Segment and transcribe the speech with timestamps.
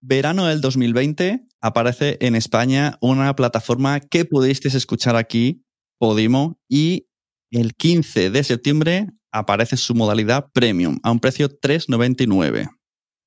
[0.00, 5.64] Verano del 2020 aparece en España una plataforma que pudisteis escuchar aquí,
[5.98, 7.08] Podimo, y
[7.50, 12.68] el 15 de septiembre aparece su modalidad premium a un precio 3,99.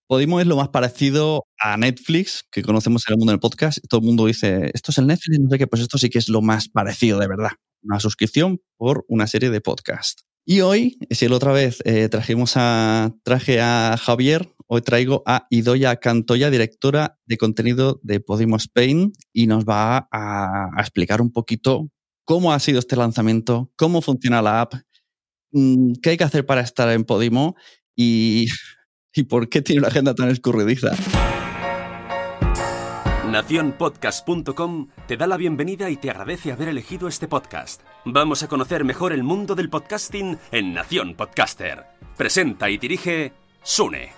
[0.07, 3.79] Podimo es lo más parecido a Netflix que conocemos en el mundo del podcast.
[3.89, 6.19] Todo el mundo dice, esto es el Netflix, no sé qué, pues esto sí que
[6.19, 7.51] es lo más parecido de verdad.
[7.83, 10.23] Una suscripción por una serie de podcasts.
[10.45, 15.45] Y hoy, si la otra vez eh, trajimos a, traje a Javier, hoy traigo a
[15.51, 21.89] Idoya Cantoya, directora de contenido de Podimo Spain, y nos va a, explicar un poquito
[22.25, 24.73] cómo ha sido este lanzamiento, cómo funciona la app,
[25.51, 27.55] mm, qué hay que hacer para estar en Podimo
[27.95, 28.47] y,
[29.13, 30.97] y por qué tiene una agenda tan escurridiza.
[33.31, 37.81] Naciónpodcast.com te da la bienvenida y te agradece haber elegido este podcast.
[38.03, 41.85] Vamos a conocer mejor el mundo del podcasting en Nación Podcaster.
[42.17, 43.31] Presenta y dirige
[43.63, 44.11] Sune.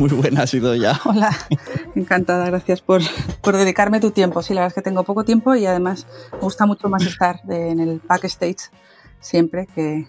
[0.00, 1.00] Muy buena ha sido ya.
[1.04, 1.30] Hola,
[1.94, 3.02] encantada, gracias por,
[3.40, 4.42] por, dedicarme tu tiempo.
[4.42, 7.40] Sí, la verdad es que tengo poco tiempo y además me gusta mucho más estar
[7.44, 8.72] de, en el backstage
[9.20, 10.08] siempre que,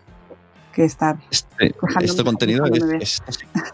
[0.75, 1.17] que estar.
[1.31, 3.21] Este, este contenido es, es,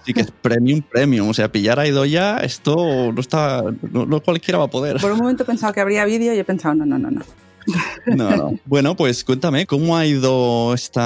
[0.05, 1.27] sí que es premium, premium.
[1.27, 3.63] O sea, pillar a Idoya, esto no está.
[3.91, 4.97] No, no, cualquiera va a poder.
[5.01, 7.21] Por un momento he pensado que habría vídeo y he pensado, no, no, no, no.
[8.05, 8.59] No, no.
[8.65, 10.99] Bueno, pues cuéntame, ¿cómo ha ido este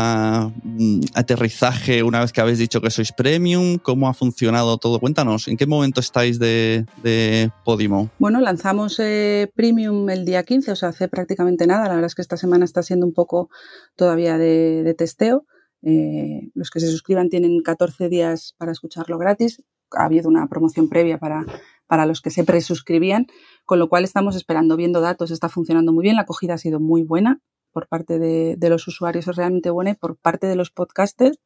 [1.13, 3.77] aterrizaje una vez que habéis dicho que sois premium?
[3.77, 4.99] ¿Cómo ha funcionado todo?
[4.99, 8.09] Cuéntanos, ¿en qué momento estáis de, de Podimo?
[8.19, 11.83] Bueno, lanzamos eh, premium el día 15, o sea, hace prácticamente nada.
[11.87, 13.49] La verdad es que esta semana está siendo un poco
[13.95, 15.45] todavía de, de testeo.
[15.87, 19.63] Eh, los que se suscriban tienen 14 días para escucharlo gratis.
[19.91, 21.45] Ha habido una promoción previa para,
[21.87, 23.27] para los que se presuscribían,
[23.65, 26.79] con lo cual estamos esperando, viendo datos, está funcionando muy bien, la acogida ha sido
[26.79, 27.39] muy buena
[27.71, 31.37] por parte de, los usuarios, es realmente buena y por parte de los podcasters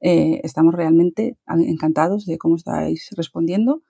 [0.00, 3.82] eh, estamos realmente encantados de cómo estáis respondiendo.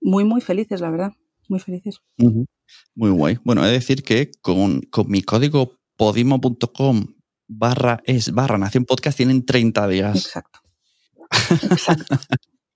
[0.00, 1.12] Muy, muy felices, la verdad,
[1.48, 2.00] muy felices.
[2.94, 3.38] Muy guay.
[3.44, 7.19] Bueno, he de decir que con, con mi código podimo.com
[7.50, 10.16] barra es barra Nación Podcast tienen 30 días.
[10.16, 10.60] Exacto.
[11.70, 12.16] Exacto.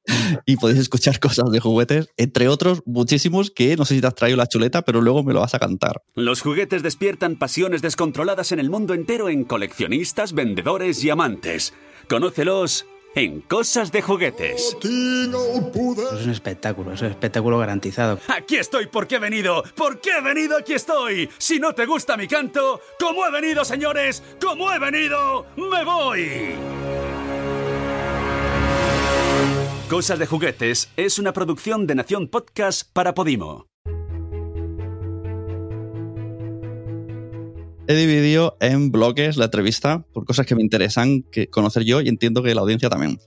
[0.47, 4.15] y podéis escuchar cosas de juguetes, entre otros muchísimos que no sé si te has
[4.15, 6.03] traído la chuleta, pero luego me lo vas a cantar.
[6.15, 11.73] Los juguetes despiertan pasiones descontroladas en el mundo entero en coleccionistas, vendedores y amantes.
[12.09, 14.77] Conócelos en Cosas de Juguetes.
[14.81, 18.19] Es un espectáculo, es un espectáculo garantizado.
[18.29, 21.29] Aquí estoy porque he venido, porque he venido, aquí estoy.
[21.39, 26.55] Si no te gusta mi canto, como he venido, señores, como he venido, me voy.
[29.89, 33.74] Cosas de Juguetes es una producción de Nación Podcast para Podimo.
[37.87, 42.09] He dividido en bloques la entrevista por cosas que me interesan que conocer yo y
[42.09, 43.19] entiendo que la audiencia también.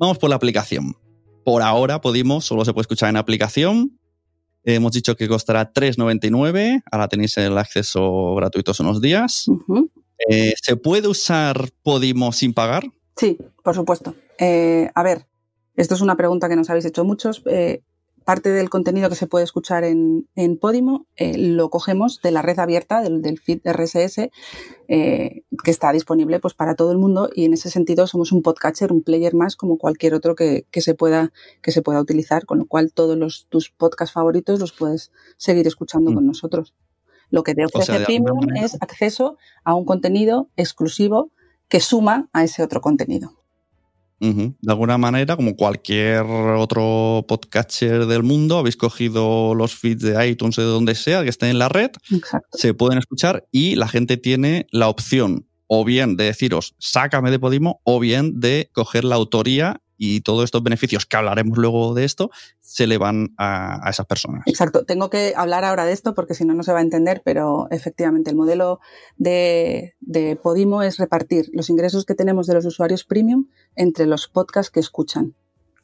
[0.00, 0.96] Vamos por la aplicación.
[1.44, 3.98] Por ahora Podimo solo se puede escuchar en aplicación.
[4.64, 6.82] Hemos dicho que costará 3,99.
[6.90, 9.48] Ahora tenéis el acceso gratuito unos días.
[9.48, 9.90] Uh -huh.
[10.30, 12.84] eh, ¿Se puede usar Podimo sin pagar?
[13.16, 14.14] Sí, por supuesto.
[14.38, 15.26] Eh, a ver,
[15.76, 17.42] esto es una pregunta que nos habéis hecho muchos.
[17.44, 17.82] Eh,
[18.26, 22.42] parte del contenido que se puede escuchar en, en Podimo eh, lo cogemos de la
[22.42, 24.30] red abierta, del, del feed RSS,
[24.88, 28.42] eh, que está disponible pues, para todo el mundo y en ese sentido somos un
[28.42, 31.32] podcatcher, un player más como cualquier otro que, que, se, pueda,
[31.62, 35.68] que se pueda utilizar, con lo cual todos los, tus podcasts favoritos los puedes seguir
[35.68, 36.14] escuchando mm.
[36.14, 36.74] con nosotros.
[37.30, 41.30] Lo que te ofrece o sea, Premium es acceso a un contenido exclusivo
[41.68, 43.35] que suma a ese otro contenido.
[44.20, 44.54] Uh -huh.
[44.60, 50.58] De alguna manera, como cualquier otro podcatcher del mundo, habéis cogido los feeds de iTunes
[50.58, 52.48] o de donde sea que estén en la red, Exacto.
[52.56, 57.38] se pueden escuchar y la gente tiene la opción o bien de deciros sácame de
[57.38, 62.04] Podimo o bien de coger la autoría y todos estos beneficios que hablaremos luego de
[62.04, 64.42] esto se le van a, a, esas personas.
[64.46, 64.84] Exacto.
[64.84, 67.68] Tengo que hablar ahora de esto porque si no, no se va a entender, pero
[67.70, 68.80] efectivamente el modelo
[69.16, 74.28] de, de, Podimo es repartir los ingresos que tenemos de los usuarios premium entre los
[74.28, 75.34] podcasts que escuchan.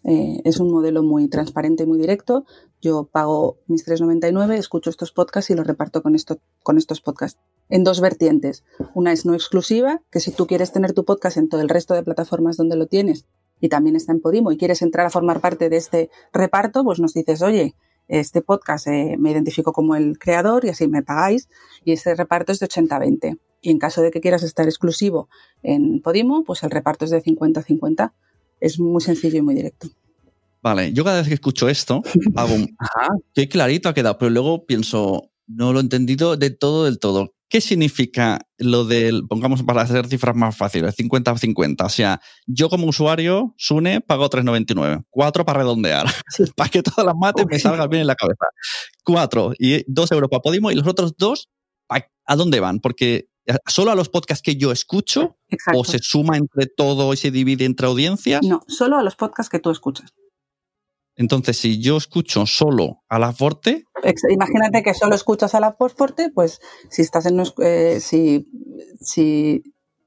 [0.05, 2.45] Eh, es un modelo muy transparente y muy directo.
[2.81, 7.41] Yo pago mis 3,99, escucho estos podcasts y los reparto con, esto, con estos podcasts.
[7.69, 8.65] En dos vertientes.
[8.95, 11.95] Una es no exclusiva, que si tú quieres tener tu podcast en todo el resto
[11.95, 13.27] de plataformas donde lo tienes,
[13.63, 16.99] y también está en Podimo y quieres entrar a formar parte de este reparto, pues
[16.99, 17.77] nos dices, oye,
[18.09, 21.49] este podcast eh, me identifico como el creador y así me pagáis
[21.85, 23.39] y este reparto es de 80-20.
[23.63, 25.29] Y en caso de que quieras estar exclusivo
[25.63, 28.13] en Podimo, pues el reparto es de 50-50.
[28.61, 29.87] Es muy sencillo y muy directo.
[30.61, 32.03] Vale, yo cada vez que escucho esto,
[32.35, 36.51] hago un, ajá, qué clarito ha quedado, pero luego pienso, no lo he entendido de
[36.51, 37.33] todo del todo.
[37.53, 41.85] ¿Qué significa lo del, pongamos para hacer cifras más fáciles, 50-50?
[41.85, 45.05] O sea, yo como usuario, Sune, pago 3,99.
[45.11, 46.07] 4 para redondear.
[46.31, 46.45] Sí.
[46.57, 47.57] para que todas las mates okay.
[47.57, 48.47] me salgan bien en la cabeza.
[49.05, 51.51] 4 y 2 euros para Podimo y los otros 2,
[51.91, 52.81] ¿a dónde van?
[52.81, 53.27] Porque
[53.67, 55.79] solo a los podcasts que yo escucho Exacto.
[55.79, 58.41] o se suma entre todo y se divide entre audiencias?
[58.43, 60.15] No, solo a los podcasts que tú escuchas.
[61.23, 63.85] Entonces, si yo escucho solo a la Forte.
[64.29, 66.61] Imagínate que solo escuchas a la Forte, pues
[66.91, 67.41] si estás en.
[67.63, 68.49] Eh, si,
[69.01, 69.63] si,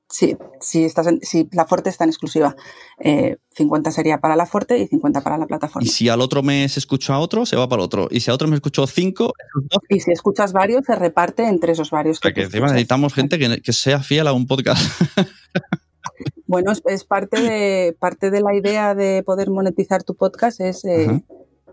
[0.09, 2.57] si, si, estás en, si la Forte está en exclusiva,
[2.99, 5.87] eh, 50 sería para la Forte y 50 para la plataforma.
[5.87, 8.09] Y si al otro mes escucho a otro, se va para el otro.
[8.11, 9.31] Y si a otro me escucho 5.
[9.87, 12.19] Y si escuchas varios, se reparte entre esos varios.
[12.19, 14.83] Que, que encima necesitamos gente que, que sea fiel a un podcast.
[16.47, 20.85] Bueno, es, es, parte, de, parte de la idea de poder monetizar tu podcast, es,
[20.85, 21.23] eh,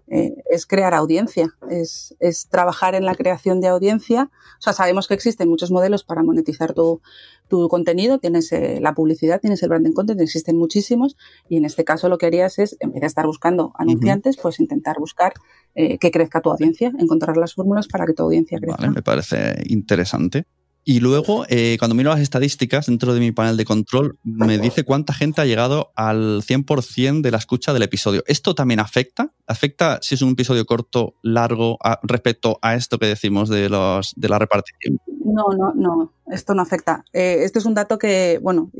[0.08, 4.30] eh, es crear audiencia, es, es, trabajar en la creación de audiencia.
[4.58, 7.02] O sea, sabemos que existen muchos modelos para monetizar tu,
[7.48, 11.16] tu contenido, tienes eh, la publicidad, tienes el branding content, existen muchísimos,
[11.48, 14.38] y en este caso lo que harías es, en vez de estar buscando anunciantes, uh
[14.38, 14.42] -huh.
[14.42, 15.34] pues intentar buscar
[15.74, 18.76] que crezca tu audiencia, encontrar las fórmulas para que tu audiencia crezca.
[18.76, 20.44] Vale, me parece interesante.
[20.84, 24.82] Y luego, eh, cuando miro las estadísticas dentro de mi panel de control, me dice
[24.82, 28.24] cuánta gente ha llegado al 100% de la escucha del episodio.
[28.26, 29.32] ¿Esto también afecta?
[29.46, 34.12] ¿Afecta si es un episodio corto, largo, a, respecto a esto que decimos de, los,
[34.16, 34.98] de la repartición?
[35.24, 37.04] No, no, no, esto no afecta.
[37.12, 38.72] Eh, este es un dato que, bueno,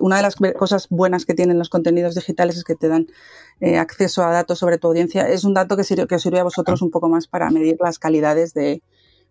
[0.00, 3.08] una de las cosas buenas que tienen los contenidos digitales es que te dan
[3.60, 5.28] eh, acceso a datos sobre tu audiencia.
[5.28, 7.76] Es un dato que, sirve, que os sirve a vosotros un poco más para medir
[7.80, 8.82] las calidades de,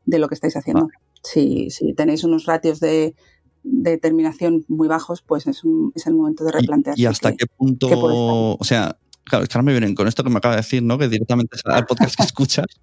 [0.05, 0.83] de lo que estáis haciendo.
[0.85, 3.15] Vale si, si tenéis unos ratios de,
[3.63, 6.97] de terminación muy bajos, pues es, un, es el momento de replantear.
[6.97, 7.89] ¿Y, y hasta que, qué punto?
[7.91, 10.83] o sea, claro, es que ahora me vienen con esto que me acaba de decir,
[10.83, 10.97] ¿no?
[10.97, 12.65] Que directamente es al podcast que escuchas.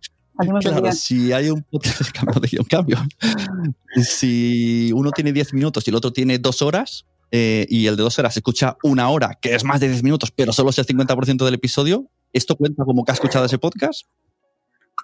[0.63, 2.97] Claro, si hay un podcast, cambio cambio.
[4.03, 8.05] si uno tiene 10 minutos y el otro tiene 2 horas, eh, y el de
[8.05, 10.87] 2 horas escucha una hora, que es más de 10 minutos, pero solo es el
[10.87, 14.07] 50% del episodio, ¿esto cuenta como que ha escuchado ese podcast?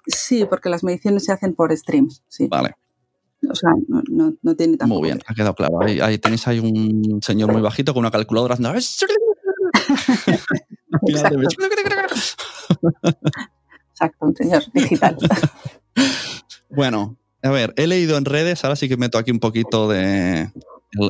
[0.06, 2.22] Sí, porque las mediciones se hacen por streams.
[2.28, 2.46] Sí.
[2.48, 2.76] Vale.
[3.48, 5.00] O sea, no, no, no tiene tampoco.
[5.00, 5.82] Muy bien, ha quedado claro.
[5.82, 8.72] Ahí, ahí, tenéis ahí un señor muy bajito con una calculadora haciendo.
[13.90, 15.16] Exacto, un señor digital.
[16.70, 20.50] bueno, a ver, he leído en redes, ahora sí que meto aquí un poquito de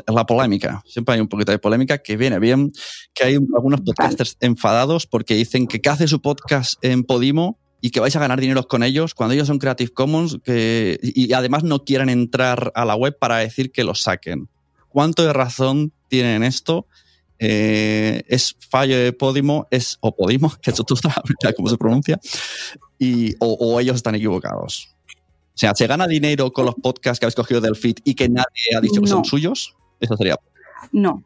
[0.06, 0.82] la polémica.
[0.86, 2.72] Siempre hay un poquito de polémica que viene bien,
[3.14, 7.90] que hay algunos podcasters enfadados porque dicen que, que hace su podcast en Podimo y
[7.90, 11.62] que vais a ganar dinero con ellos cuando ellos son Creative Commons que, y además
[11.62, 14.48] no quieran entrar a la web para decir que los saquen.
[14.88, 16.88] ¿Cuánto de razón tienen esto?
[17.38, 19.68] Eh, ¿Es fallo de Podimo?
[19.70, 20.52] ¿Es, o Podimo?
[20.60, 21.14] Que eso tú sabes
[21.54, 22.18] cómo se pronuncia.
[22.98, 24.88] Y, o, o, ellos están equivocados.
[25.06, 28.28] O sea, ¿se gana dinero con los podcasts que habéis cogido del feed y que
[28.28, 29.76] nadie ha dicho que son suyos?
[30.00, 30.34] Eso sería.
[30.90, 31.22] No,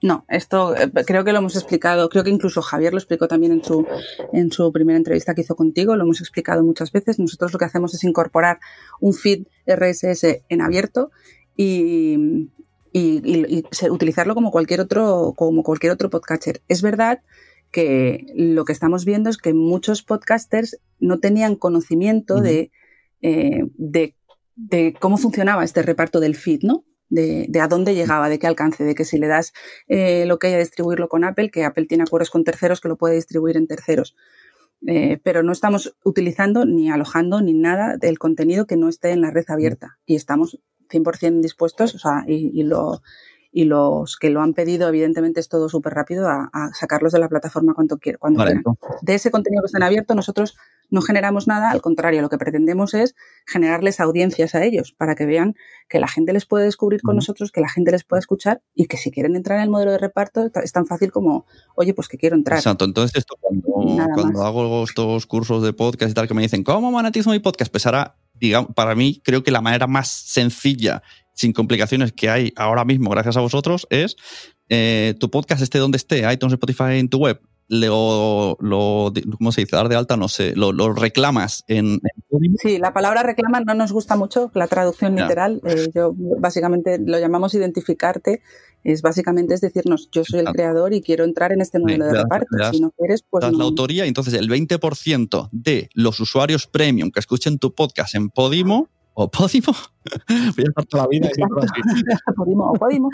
[0.00, 3.52] no, esto eh, creo que lo hemos explicado, creo que incluso Javier lo explicó también
[3.52, 3.86] en su,
[4.32, 7.18] en su primera entrevista que hizo contigo, lo hemos explicado muchas veces.
[7.18, 8.60] Nosotros lo que hacemos es incorporar
[9.00, 11.10] un feed RSS en abierto
[11.56, 12.48] y,
[12.92, 16.62] y, y, y utilizarlo como cualquier otro, como cualquier otro podcatcher.
[16.68, 17.20] Es verdad
[17.70, 22.70] que lo que estamos viendo es que muchos podcasters no tenían conocimiento de,
[23.20, 24.14] eh, de,
[24.56, 26.84] de, cómo funcionaba este reparto del feed, ¿no?
[27.10, 29.52] De, de, a dónde llegaba, de qué alcance, de que si le das
[29.86, 32.96] eh, lo que hay distribuirlo con Apple, que Apple tiene acuerdos con terceros que lo
[32.96, 34.14] puede distribuir en terceros.
[34.86, 39.22] Eh, pero no estamos utilizando ni alojando ni nada del contenido que no esté en
[39.22, 39.98] la red abierta.
[40.06, 40.60] Y estamos
[40.90, 43.02] 100% dispuestos, o sea, y, y lo,
[43.50, 47.18] y los que lo han pedido, evidentemente es todo súper rápido a, a, sacarlos de
[47.18, 48.52] la plataforma cuando, quier, cuando vale.
[48.52, 48.76] quieran.
[49.02, 50.56] De ese contenido que está en abierto, nosotros
[50.90, 53.14] no generamos nada, al contrario, lo que pretendemos es
[53.46, 55.54] generarles audiencias a ellos para que vean
[55.88, 57.20] que la gente les puede descubrir con uh -huh.
[57.20, 59.92] nosotros, que la gente les puede escuchar y que si quieren entrar en el modelo
[59.92, 62.58] de reparto es tan fácil como, oye, pues que quiero entrar.
[62.58, 66.64] Exacto, entonces esto cuando, cuando hago estos cursos de podcast y tal que me dicen,
[66.64, 67.70] ¿cómo monetizo mi podcast?
[67.70, 71.02] Pues ahora, digamos, para mí creo que la manera más sencilla
[71.38, 74.16] sin complicaciones que hay ahora mismo, gracias a vosotros, es
[74.68, 79.60] eh, tu podcast esté donde esté, iTunes, Spotify, en tu web, lo, lo, ¿cómo se
[79.60, 79.76] dice?
[79.76, 83.74] Dar de alta, no sé, lo, lo reclamas en, en, Sí, la palabra reclamar no
[83.74, 88.42] nos gusta mucho, la traducción literal, eh, yo básicamente lo llamamos identificarte,
[88.82, 92.12] es básicamente es decirnos, yo soy el creador y quiero entrar en este modelo sí,
[92.12, 93.58] de reparto, das, si no quieres, pues das no.
[93.58, 98.88] la autoría, entonces el 20% de los usuarios premium que escuchen tu podcast en Podimo
[99.20, 99.74] o Podimo.
[100.28, 101.28] Voy a estar toda la vida
[102.36, 103.10] Podimo o Podimo.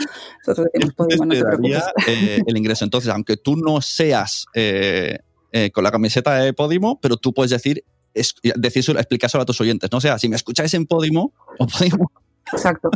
[0.47, 1.83] Nosotros decimos Podimo, no te preocupes.
[2.07, 2.85] Eh, el ingreso.
[2.85, 5.19] Entonces, aunque tú no seas eh,
[5.51, 9.59] eh, con la camiseta de Podimo, pero tú puedes decir, es, decírselo, explicárselo a tus
[9.63, 9.91] oyentes.
[9.91, 12.13] No o sea, si me escucháis en Podimo o Podimo.
[12.53, 12.91] Exacto.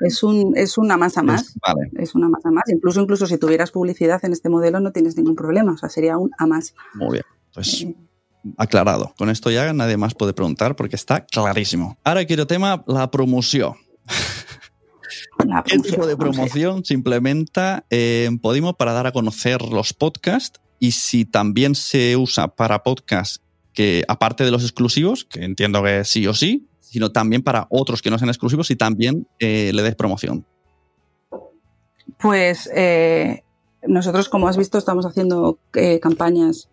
[0.00, 1.48] Es, un, es una masa más.
[1.48, 1.90] Es, vale.
[1.98, 2.64] es una masa más.
[2.68, 5.72] Incluso, incluso si tuvieras publicidad en este modelo, no tienes ningún problema.
[5.72, 6.74] O sea, sería un a más.
[6.94, 7.24] Muy bien.
[7.52, 7.86] Pues
[8.56, 9.14] aclarado.
[9.16, 11.98] Con esto ya nadie más puede preguntar porque está clarísimo.
[12.04, 13.74] Ahora quiero tema, la promoción.
[15.46, 20.60] La ¿Qué tipo de promoción se implementa en Podimo para dar a conocer los podcasts?
[20.80, 23.40] Y si también se usa para podcasts
[23.72, 28.02] que, aparte de los exclusivos, que entiendo que sí o sí, sino también para otros
[28.02, 30.46] que no sean exclusivos y también eh, le des promoción.
[32.18, 33.44] Pues eh,
[33.86, 36.68] nosotros, como has visto, estamos haciendo eh, campañas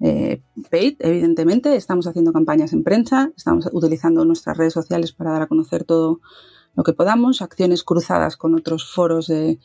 [0.00, 1.76] eh, paid, evidentemente.
[1.76, 6.20] Estamos haciendo campañas en prensa, estamos utilizando nuestras redes sociales para dar a conocer todo
[6.74, 9.58] lo que podamos, acciones cruzadas con otros foros de,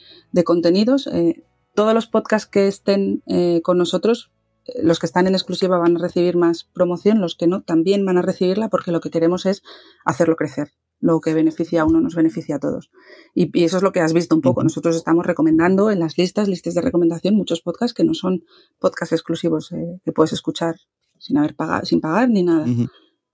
[0.43, 1.07] contenidos.
[1.07, 1.43] Eh,
[1.73, 4.31] todos los podcasts que estén eh, con nosotros,
[4.65, 8.05] eh, los que están en exclusiva van a recibir más promoción, los que no también
[8.05, 9.63] van a recibirla porque lo que queremos es
[10.05, 10.71] hacerlo crecer.
[10.99, 12.91] Lo que beneficia a uno nos beneficia a todos.
[13.33, 14.63] Y, y eso es lo que has visto un poco.
[14.63, 18.43] Nosotros estamos recomendando en las listas, listas de recomendación, muchos podcasts que no son
[18.79, 20.75] podcasts exclusivos eh, que puedes escuchar
[21.17, 22.65] sin haber pagado, sin pagar ni nada.
[22.65, 22.89] Uh -huh.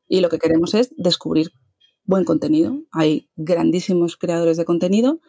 [0.07, 1.51] Y lo que queremos es descubrir
[2.03, 2.84] buen contenido.
[2.91, 5.19] Hay grandísimos creadores de contenido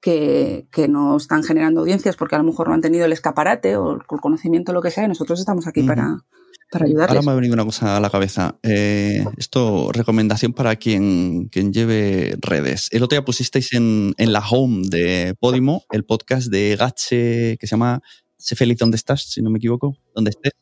[0.00, 3.76] que, que, no están generando audiencias porque a lo mejor no han tenido el escaparate
[3.76, 5.88] o el conocimiento, lo que sea, y nosotros estamos aquí uh -huh.
[5.88, 6.24] para,
[6.70, 7.10] para ayudarles.
[7.10, 8.58] Ahora me ha venido una cosa a la cabeza.
[8.62, 12.88] Eh, esto, recomendación para quien, quien lleve redes.
[12.92, 17.66] El otro día pusisteis en, en la home de Podimo el podcast de Gache que
[17.66, 18.02] se llama
[18.36, 20.52] Sé feliz donde estás, si no me equivoco, donde estés.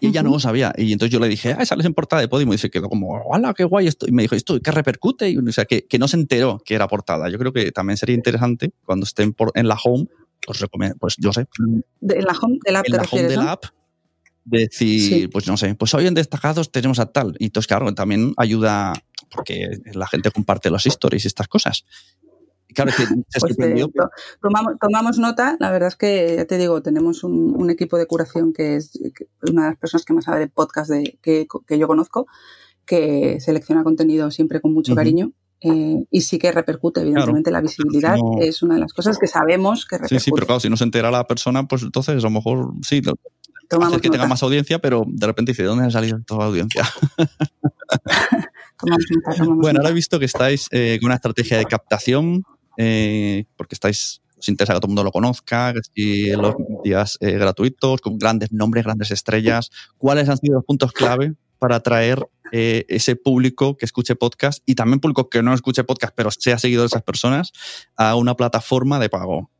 [0.00, 0.72] Y ella no lo sabía.
[0.76, 2.54] Y entonces yo le dije, ah, sales en portada de Podimo.
[2.54, 4.06] Y se quedó como, hola, qué guay esto.
[4.08, 5.28] Y me dijo, ¿esto qué repercute?
[5.28, 7.28] Y, o sea, que, que, no se enteró que era portada.
[7.28, 10.06] Yo creo que también sería interesante cuando estén por, en la home,
[10.44, 11.46] pues recomiendo, pues yo sé.
[12.00, 13.64] De, en la home de la app, en la home de la app
[14.46, 15.28] decir, sí.
[15.28, 17.36] pues no sé, pues hoy en destacados tenemos a tal.
[17.38, 18.92] Y entonces, claro, también ayuda
[19.30, 21.84] porque la gente comparte los stories y estas cosas.
[22.68, 23.04] Y claro, es que
[23.40, 23.84] pues te,
[24.40, 28.06] tomamos, tomamos, nota, la verdad es que, ya te digo, tenemos un, un equipo de
[28.06, 28.98] curación que es
[29.48, 32.26] una de las personas que más sabe de podcast de, que, que, yo conozco,
[32.84, 34.98] que selecciona contenido siempre con mucho uh -huh.
[34.98, 35.32] cariño.
[35.62, 38.42] Eh, y sí que repercute, evidentemente, claro, la visibilidad no...
[38.42, 40.20] es una de las cosas que sabemos que repercute.
[40.20, 42.74] Sí, sí, pero claro, si no se entera la persona, pues entonces a lo mejor
[42.82, 43.00] sí,
[43.68, 44.18] Tomamos que nota.
[44.18, 46.82] tenga más audiencia, pero de repente dice, ¿de dónde ha salido toda la audiencia?
[48.78, 52.44] tomamos nota, tomamos bueno, ahora he visto que estáis eh, con una estrategia de captación,
[52.76, 56.54] eh, porque estáis, os interesa que todo el mundo lo conozca, que los
[56.84, 59.70] días eh, gratuitos, con grandes nombres, grandes estrellas.
[59.98, 64.74] ¿Cuáles han sido los puntos clave para atraer eh, ese público que escuche podcast y
[64.74, 67.52] también público que no escuche podcast, pero sea seguidor de esas personas,
[67.96, 69.50] a una plataforma de pago?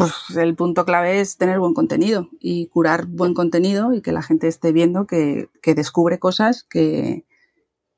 [0.00, 4.22] Pues el punto clave es tener buen contenido y curar buen contenido y que la
[4.22, 7.26] gente esté viendo que, que descubre cosas que,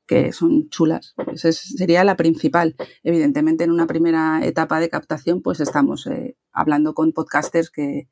[0.05, 1.15] que son chulas.
[1.31, 2.75] Esa sería la principal.
[3.03, 8.09] Evidentemente, en una primera etapa de captación, pues estamos eh, hablando con podcasters que,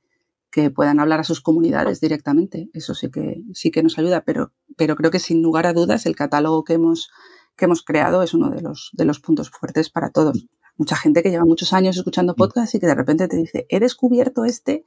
[0.51, 2.69] que puedan hablar a sus comunidades directamente.
[2.73, 6.05] Eso sí que, sí que nos ayuda, pero, pero creo que sin lugar a dudas
[6.05, 7.09] el catálogo que hemos,
[7.57, 10.47] que hemos creado es uno de los, de los puntos fuertes para todos
[10.81, 13.79] mucha gente que lleva muchos años escuchando podcast y que de repente te dice, he
[13.79, 14.83] descubierto este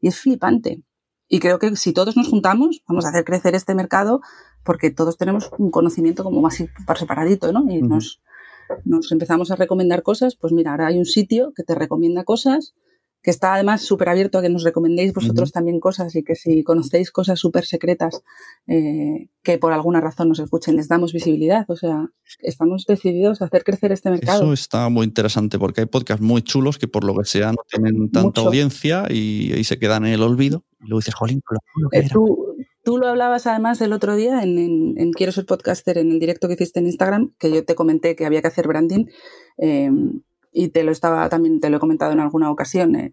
[0.00, 0.82] y es flipante.
[1.28, 4.22] Y creo que si todos nos juntamos, vamos a hacer crecer este mercado
[4.64, 6.56] porque todos tenemos un conocimiento como más
[6.96, 7.62] separadito, ¿no?
[7.68, 8.22] Y nos,
[8.86, 12.74] nos empezamos a recomendar cosas, pues mira, ahora hay un sitio que te recomienda cosas
[13.24, 16.62] que está además súper abierto a que nos recomendéis vosotros también cosas y que si
[16.62, 18.22] conocéis cosas súper secretas
[18.66, 21.64] eh, que por alguna razón nos escuchen, les damos visibilidad.
[21.68, 24.42] O sea, estamos decididos a hacer crecer este mercado.
[24.42, 27.62] Eso está muy interesante porque hay podcasts muy chulos que por lo que sea no
[27.66, 30.62] tienen tanta audiencia y, y, se quedan en el olvido.
[30.82, 31.40] Y luego dices, jolín,
[31.76, 35.46] lo que eh, tú, tú, lo hablabas además el otro día en, en, Quiero ser
[35.46, 38.48] podcaster, en el directo que hiciste en Instagram, que yo te comenté que había que
[38.48, 39.06] hacer branding.
[39.56, 39.90] Eh,
[40.54, 42.94] y te lo estaba también te lo he comentado en alguna ocasión.
[42.94, 43.12] Eh,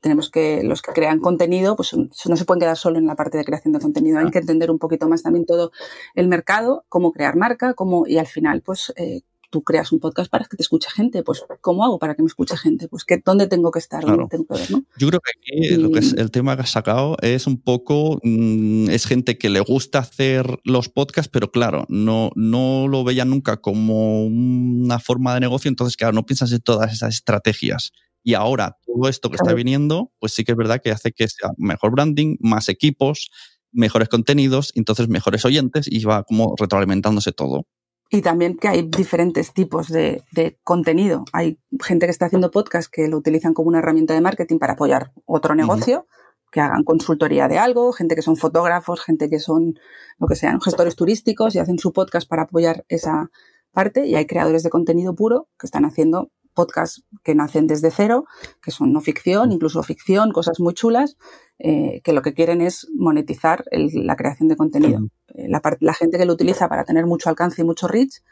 [0.00, 3.38] tenemos que los que crean contenido, pues no se pueden quedar solo en la parte
[3.38, 4.18] de creación de contenido.
[4.18, 5.72] Hay que entender un poquito más también todo
[6.14, 9.22] el mercado, cómo crear marca, cómo y al final, pues eh,
[9.52, 11.22] tú creas un podcast para que te escuche gente.
[11.22, 12.88] Pues, ¿cómo hago para que me escuche gente?
[12.88, 14.04] Pues, ¿qué, ¿dónde tengo que estar?
[14.04, 14.82] ¿Dónde tengo que ver, ¿no?
[14.98, 18.88] Yo creo que lo que es el tema que has sacado es un poco, mm,
[18.88, 23.58] es gente que le gusta hacer los podcasts, pero claro, no, no lo veían nunca
[23.58, 27.92] como una forma de negocio, entonces, claro, no piensas en todas esas estrategias.
[28.24, 31.28] Y ahora todo esto que está viniendo, pues sí que es verdad que hace que
[31.28, 33.30] sea mejor branding, más equipos,
[33.72, 37.66] mejores contenidos, entonces mejores oyentes y va como retroalimentándose todo.
[38.14, 40.22] Y también que hay diferentes tipos de,
[40.64, 41.24] contenido.
[41.32, 44.74] Hay gente que está haciendo podcast que lo utilizan como una herramienta de marketing para
[44.74, 46.06] apoyar otro negocio,
[46.50, 49.78] que hagan consultoría de algo, gente que son fotógrafos, gente que son
[50.18, 53.30] lo que sean, gestores turísticos y hacen su podcast para apoyar esa
[53.72, 54.06] parte.
[54.06, 58.26] Y hay creadores de contenido puro que están haciendo podcasts que nacen desde cero,
[58.62, 61.16] que son no ficción, incluso ficción, cosas muy chulas,
[61.58, 65.00] eh, que lo que quieren es monetizar la creación de contenido.
[65.34, 68.22] La, gente que lo utiliza para tener mucho alcance y mucho reach,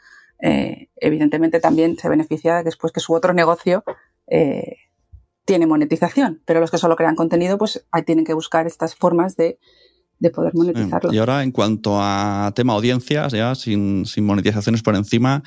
[0.41, 3.83] eh, evidentemente también se beneficia después que su otro negocio
[4.27, 4.77] eh,
[5.45, 9.35] tiene monetización, pero los que solo crean contenido, pues ahí tienen que buscar estas formas
[9.35, 9.57] de,
[10.33, 11.11] poder monetizarlo.
[11.11, 15.41] Y ahora, en cuanto a tema audiencias, ya sin, monetizaciones por encima,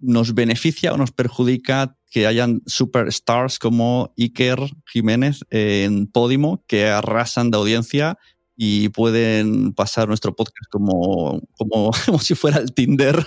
[0.00, 7.52] ¿nos beneficia o nos perjudica que hayan superstars como Iker Jiménez en Podimo que arrasan
[7.52, 8.18] de audiencia
[8.60, 13.24] y pueden pasar nuestro podcast como, como, como si fuera el Tinder.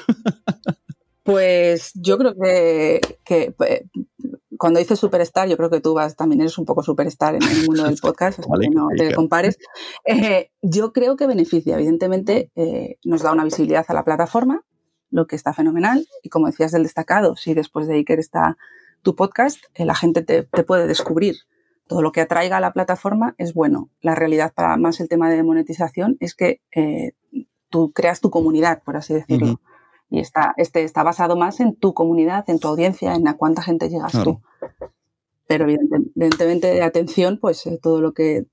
[1.23, 3.85] Pues yo creo que, que eh,
[4.57, 7.65] cuando dices superstar, yo creo que tú vas, también eres un poco superstar en el
[7.65, 9.57] mundo del podcast, que no te compares.
[10.05, 14.65] Eh, yo creo que beneficia, evidentemente, eh, nos da una visibilidad a la plataforma,
[15.11, 16.05] lo que está fenomenal.
[16.23, 18.57] Y como decías del destacado, si después de Iker está
[19.01, 21.37] tu podcast, la gente te, te puede descubrir
[21.91, 23.89] todo lo que atraiga a la plataforma es bueno.
[23.99, 27.11] La realidad para más el tema de monetización es que eh,
[27.67, 29.59] tú creas tu comunidad, por así decirlo.
[30.09, 33.61] Y está, este está basado más en tu comunidad, en tu audiencia, en a cuánta
[33.61, 34.39] gente llegas tú.
[35.47, 38.45] Pero evidentemente, de atención, pues eh, todo lo que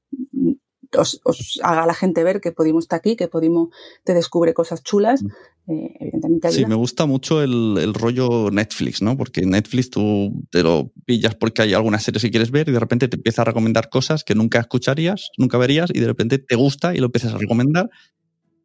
[0.97, 1.21] os,
[1.63, 3.71] haga a la gente ver que Podimo está aquí, que Podimo
[4.05, 5.23] te descubre cosas chulas,
[5.67, 9.17] eh, evidentemente Sí, me gusta mucho el, rollo Netflix, ¿no?
[9.17, 12.81] Porque Netflix tú te lo pillas porque hay algunas series que quieres ver y de
[12.81, 16.57] repente te empieza a recomendar cosas que nunca escucharías, nunca verías y de repente te
[16.57, 17.91] gusta y lo empiezas a recomendar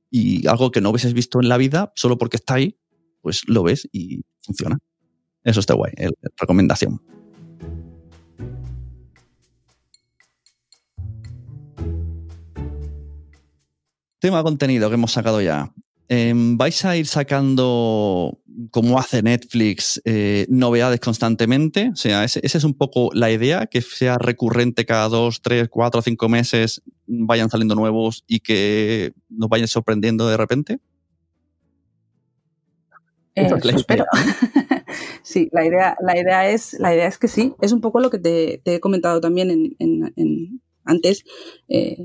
[0.10, 2.78] y algo que no hubieses visto en la vida, solo porque está ahí,
[3.22, 4.78] pues lo ves y funciona.
[5.44, 7.02] Eso está guay, la recomendación.
[14.24, 15.74] Tema contenido que hemos sacado ya.
[16.08, 18.40] Em, ¿Vais a ir sacando,
[18.72, 21.90] como hace Netflix, eh, novedades constantemente?
[21.92, 26.02] O sea, esa es un poco la idea, que sea recurrente cada dos, tres, cuatro,
[26.02, 30.80] cinco meses, vayan saliendo nuevos y que nos vayan sorprendiendo de repente.
[33.36, 34.06] Eh, espero.
[35.22, 37.56] sí, la idea, la, idea es, la idea es que sí.
[37.60, 41.26] Es un poco lo que te, he comentado también en, antes.
[41.68, 41.98] Eh,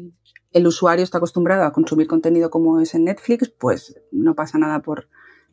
[0.53, 4.81] el usuario está acostumbrado a consumir contenido como es en Netflix, pues no pasa nada
[4.81, 5.09] por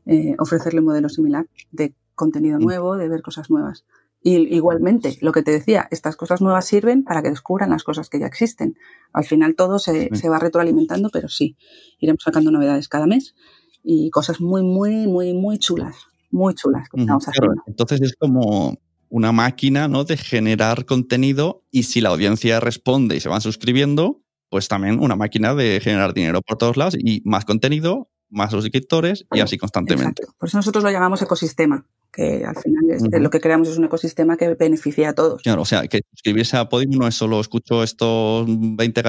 [0.06, 2.64] eh, ofrecerle un modelo similar de contenido mm.
[2.64, 3.86] nuevo, de ver cosas nuevas.
[4.22, 8.10] Y igualmente, lo que te decía, estas cosas nuevas sirven para que descubran las cosas
[8.10, 8.76] que ya existen.
[9.14, 11.58] Al final todo se, va retroalimentando, pero sí,
[12.00, 13.36] iremos sacando novedades cada mes
[13.84, 15.96] y cosas muy, muy, muy, muy chulas,
[16.32, 17.62] muy chulas que estamos haciendo.
[17.68, 18.80] entonces es como
[19.10, 20.06] una máquina ¿no?
[20.06, 24.25] de generar contenido y si la audiencia responde y se van suscribiendo,
[24.56, 29.26] pues también una máquina de generar dinero por todos lados y más contenido, más suscriptores
[29.34, 30.24] y así constantemente.
[30.38, 34.38] Por eso nosotros lo llamamos ecosistema, que al final lo que creamos es un ecosistema
[34.38, 35.42] que beneficia a todos.
[35.42, 39.04] Claro, o sea, que suscribirse a Podium no es solo escucho estos 20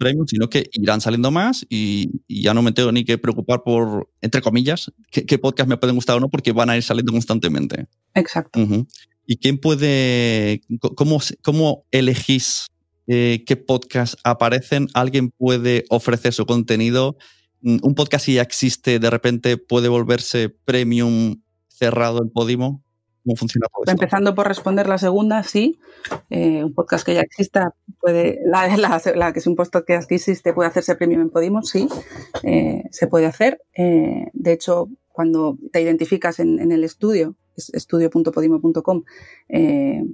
[0.00, 4.10] premium, sino que irán saliendo más y, ya no me tengo ni que preocupar por,
[4.20, 7.86] entre comillas, qué, podcast me pueden gustar o no, porque van a ir saliendo constantemente.
[8.14, 8.58] Exacto.
[9.26, 10.60] ¿Y quién puede,
[10.96, 12.66] cómo, cómo elegís
[13.08, 17.16] eh, qué podcasts aparecen, alguien puede ofrecer su contenido.
[17.62, 22.84] Mm, un podcast que ya existe, de repente puede volverse premium cerrado en Podimo.
[23.24, 23.92] ¿Cómo funciona todo?
[23.92, 25.78] Empezando por responder la segunda, sí.
[26.30, 28.62] Eh, un podcast que ya exista puede, la,
[29.32, 31.88] que es un podcast que existe puede hacerse premium en Podimo, sí,
[32.44, 33.60] eh, se puede hacer.
[33.74, 39.02] De hecho, cuando te identificas en, el estudio, estudio.podimo.com,
[39.48, 40.04] eh,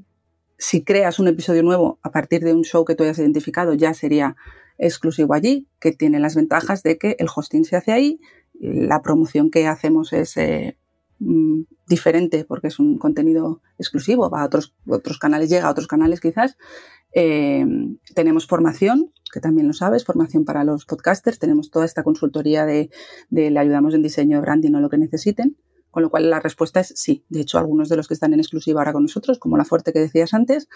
[0.58, 3.94] si creas un episodio nuevo a partir de un show que tú hayas identificado, ya
[3.94, 4.36] sería
[4.78, 8.20] exclusivo allí, que tiene las ventajas de que el hosting se hace ahí,
[8.60, 10.76] la promoción que hacemos es eh,
[11.18, 15.86] mm, diferente porque es un contenido exclusivo, va a otros, otros canales, llega a otros
[15.86, 16.56] canales quizás.
[17.12, 17.64] Eh,
[18.14, 22.90] tenemos formación, que también lo sabes, formación para los podcasters, tenemos toda esta consultoría de,
[23.30, 25.56] de le ayudamos en diseño, branding o lo que necesiten.
[25.94, 27.24] Con lo cual la respuesta es sí.
[27.28, 29.92] De hecho, algunos de los que están en exclusiva ahora con nosotros, como la fuerte
[29.92, 30.68] que decías antes,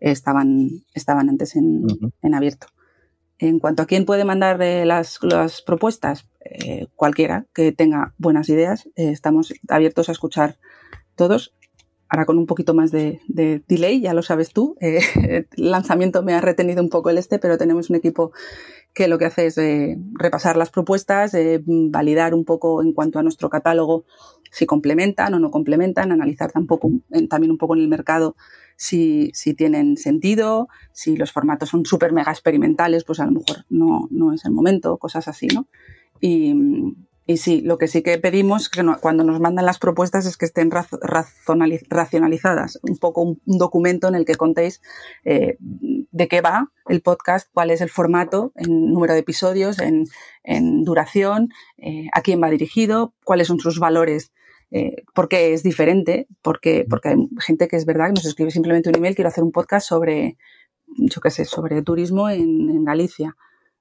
[0.00, 2.12] estaban, estaban antes en, uh -huh.
[2.22, 2.66] en abierto.
[3.38, 8.48] En cuanto a quién puede mandar eh, las, las, propuestas, eh, cualquiera que tenga buenas
[8.48, 10.58] ideas, eh, estamos abiertos a escuchar
[11.14, 11.54] todos.
[12.08, 16.34] Ahora con un poquito más de, de delay, ya lo sabes tú, el lanzamiento me
[16.34, 18.32] ha retenido un poco el este, pero tenemos un equipo
[18.92, 23.18] que lo que hace es eh, repasar las propuestas, eh, validar un poco en cuanto
[23.18, 24.04] a nuestro catálogo
[24.52, 26.88] si complementan o no complementan, analizar tampoco,
[27.28, 28.36] también un poco en el mercado
[28.76, 33.64] si, si tienen sentido, si los formatos son súper mega experimentales, pues a lo mejor
[33.68, 35.66] no, no es el momento, cosas así, ¿no?
[36.20, 36.54] Y,
[37.26, 40.44] y sí, lo que sí que pedimos que cuando nos mandan las propuestas es que
[40.44, 40.90] estén raz,
[41.88, 44.82] racionalizadas, un poco un, documento en el que contéis
[45.24, 50.04] eh, de qué va el podcast, cuál es el formato, en número de episodios, en,
[50.84, 54.32] duración, eh, a quién va dirigido, cuáles son sus valores.
[54.70, 58.90] Eh, porque es diferente, porque, porque hay gente que es verdad que nos escribe simplemente
[58.90, 60.36] un email, quiero hacer un podcast sobre,
[60.98, 63.34] yo qué sé, sobre turismo en Galicia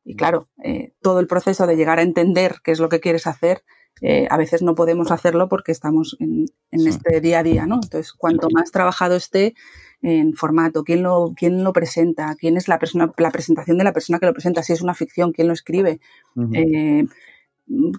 [0.06, 3.28] y claro, eh, todo el proceso de llegar a entender qué es lo que quieres
[3.28, 3.63] hacer,
[4.02, 6.89] eh, a veces no podemos hacerlo porque estamos en, en sí.
[6.89, 7.76] este día a día, ¿no?
[7.76, 9.54] Entonces, cuanto más trabajado esté
[10.02, 13.94] en formato, quién lo, quién lo presenta, quién es la persona, la presentación de la
[13.94, 16.02] persona que lo presenta, si es una ficción, quién lo escribe,
[16.36, 16.58] uh -huh.
[16.58, 17.06] eh,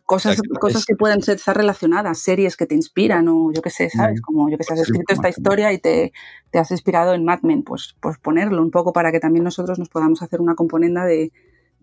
[0.04, 3.88] cosas, cosas que pueden ser, estar relacionadas, series que te inspiran o yo qué sé,
[3.88, 4.20] ¿sabes?
[4.20, 6.12] Como yo que sé, has escrito esta historia y te,
[6.50, 9.78] te has inspirado en Mad Men, pues, pues ponerlo un poco para que también nosotros
[9.78, 11.32] nos podamos hacer una componenda de,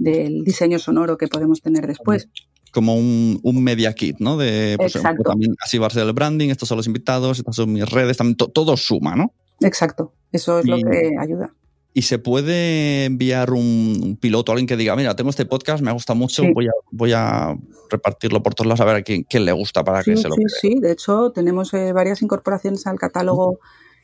[0.01, 2.27] del diseño sonoro que podemos tener después.
[2.71, 4.37] Como un, un media kit, ¿no?
[4.37, 5.23] De pues, Exacto.
[5.23, 8.17] también así va a ser el branding, estos son los invitados, estas son mis redes,
[8.17, 9.33] también to, todo suma, ¿no?
[9.59, 11.53] Exacto, eso es y, lo que ayuda.
[11.93, 15.83] Y se puede enviar un, un, piloto a alguien que diga, mira, tengo este podcast,
[15.83, 16.51] me gusta mucho, sí.
[16.53, 17.57] voy, a, voy a
[17.89, 20.29] repartirlo por todos lados a ver a quién, quién le gusta para sí, que se
[20.29, 20.71] lo Sí, cree.
[20.73, 23.59] sí, de hecho tenemos eh, varias incorporaciones al catálogo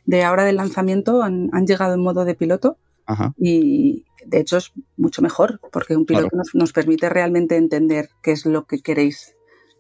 [0.05, 2.77] de ahora del lanzamiento, han, han llegado en modo de piloto.
[3.05, 3.33] Ajá.
[3.38, 6.43] Y, de hecho es mucho mejor, porque un piloto claro.
[6.43, 9.36] nos, nos, permite realmente entender qué es lo que queréis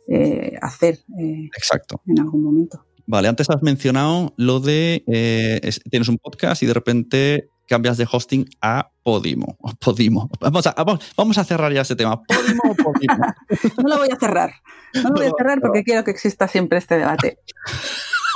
[0.07, 2.01] eh, hacer eh, Exacto.
[2.07, 2.85] en algún momento.
[3.05, 7.97] Vale, antes has mencionado lo de eh, es, tienes un podcast y de repente cambias
[7.97, 9.57] de hosting a Podimo.
[9.79, 10.29] Podimo.
[10.39, 12.21] Vamos a, vamos, vamos a cerrar ya ese tema.
[12.23, 13.17] ¿Podimo o Podimo?
[13.83, 14.51] no lo voy a cerrar.
[14.93, 17.39] No lo voy a cerrar porque quiero que exista siempre este debate.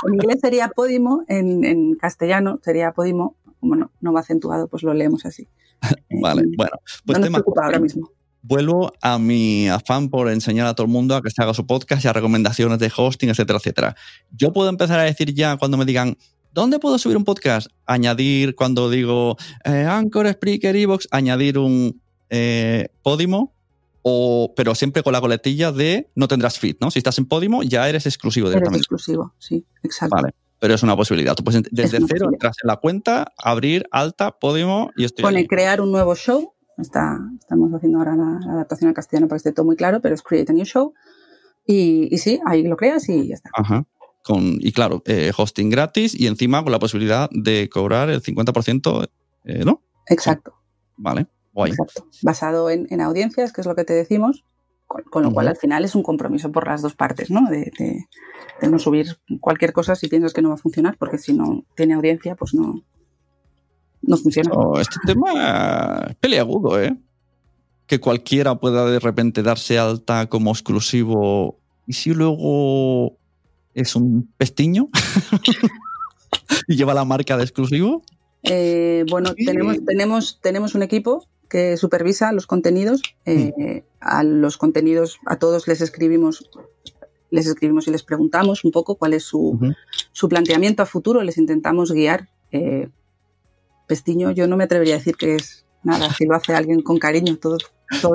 [0.04, 3.36] En inglés sería Podimo, en, en castellano sería Podimo.
[3.62, 5.46] Como no, no va acentuado, pues lo leemos así.
[6.20, 6.72] vale, bueno.
[7.06, 8.10] Pues no nos preocupa ahora mismo.
[8.42, 11.64] Vuelvo a mi afán por enseñar a todo el mundo a que se haga su
[11.64, 13.96] podcast y a recomendaciones de hosting, etcétera, etcétera.
[14.32, 16.18] Yo puedo empezar a decir ya cuando me digan,
[16.52, 17.68] ¿dónde puedo subir un podcast?
[17.86, 23.54] Añadir, cuando digo eh, Anchor, Spreaker, Evox, añadir un eh, Podimo,
[24.02, 26.90] o, pero siempre con la coletilla de no tendrás feed, ¿no?
[26.90, 28.78] Si estás en Podimo, ya eres exclusivo directamente.
[28.78, 30.16] Eres exclusivo, sí, exacto.
[30.16, 31.34] Vale pero es una posibilidad.
[31.34, 35.24] Tú puedes desde cero entras en la cuenta, abrir alta, Podimo y estoy.
[35.24, 36.54] Pone crear un nuevo show.
[36.78, 40.00] Está, estamos haciendo ahora la, la, adaptación al castellano para que esté todo muy claro,
[40.00, 40.94] pero es create a new show.
[41.66, 43.50] Y, y sí, ahí lo creas y ya está.
[43.56, 43.88] Ajá.
[44.22, 49.08] Con, y claro, eh, hosting gratis y encima con la posibilidad de cobrar el 50%,
[49.46, 49.82] eh, ¿no?
[50.06, 50.54] Exacto.
[50.96, 51.72] Vale, guay.
[51.72, 52.06] Exacto.
[52.22, 54.44] Basado en, en audiencias, que es lo que te decimos,
[54.92, 55.34] con, con lo uh -huh.
[55.34, 57.48] cual al final es un compromiso por las dos partes, ¿no?
[57.48, 58.06] De, de,
[58.60, 61.64] de, no subir cualquier cosa si piensas que no va a funcionar, porque si no
[61.74, 62.82] tiene audiencia, pues no,
[64.02, 64.50] no funciona.
[64.52, 66.94] Oh, este tema es peleagudo, ¿eh?
[67.86, 73.16] Que cualquiera pueda de repente darse alta como exclusivo y si luego
[73.74, 74.88] es un pestiño
[76.68, 78.02] y lleva la marca de exclusivo.
[78.42, 79.46] Eh, bueno, sí.
[79.46, 83.02] tenemos, tenemos, tenemos un equipo que supervisa los contenidos.
[83.26, 86.48] Eh, a los contenidos, a todos les escribimos,
[87.30, 89.76] les escribimos y les preguntamos un poco cuál es su, uh -huh.
[90.12, 92.28] su planteamiento a futuro, les intentamos guiar.
[92.52, 92.88] Eh,
[93.86, 96.98] Pestiño, yo no me atrevería a decir que es nada, si lo hace alguien con
[96.98, 97.58] cariño, todo,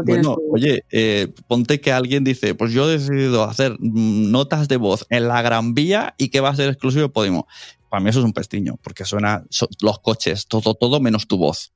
[0.03, 4.67] Bueno, su- oye, eh, ponte que alguien dice, pues yo he decidido hacer mm, notas
[4.67, 7.45] de voz en la Gran Vía y que va a ser exclusivo de Podimo.
[7.89, 11.37] Para mí eso es un pestiño, porque suena so- los coches, todo, todo menos tu
[11.37, 11.73] voz.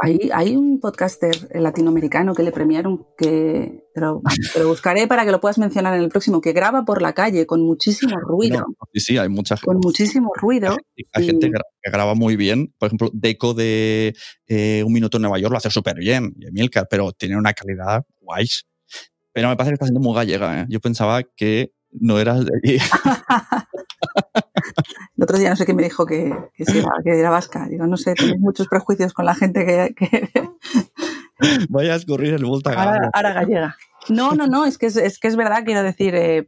[0.00, 5.24] Hay, hay un podcaster latinoamericano que le premiaron, que te lo, te lo buscaré para
[5.24, 8.60] que lo puedas mencionar en el próximo, que graba por la calle con muchísimo ruido,
[8.60, 9.66] No, sí, sí, hay mucha gente.
[9.66, 10.76] con muchísimo ruido.
[11.12, 12.72] Hay y- gente que gra- que graba muy bien.
[12.78, 14.14] Por ejemplo, Deco de
[14.46, 16.34] eh, Un Minuto en Nueva York lo hace súper bien.
[16.38, 18.64] Y Emilcar, pero tiene una calidad guays.
[19.32, 20.62] Pero me parece que está siendo muy gallega.
[20.62, 20.66] ¿eh?
[20.68, 22.78] Yo pensaba que no eras de allí.
[25.16, 27.66] El otro día no sé qué me dijo que, que, sí era, que era vasca.
[27.68, 30.30] Digo, no sé, tenéis muchos prejuicios con la gente que, que
[31.68, 33.76] Vaya a escurrir el bulto a ahora, gallega.
[34.08, 36.46] No, no, no, es que es, es que es verdad, quiero decir, eh, eh,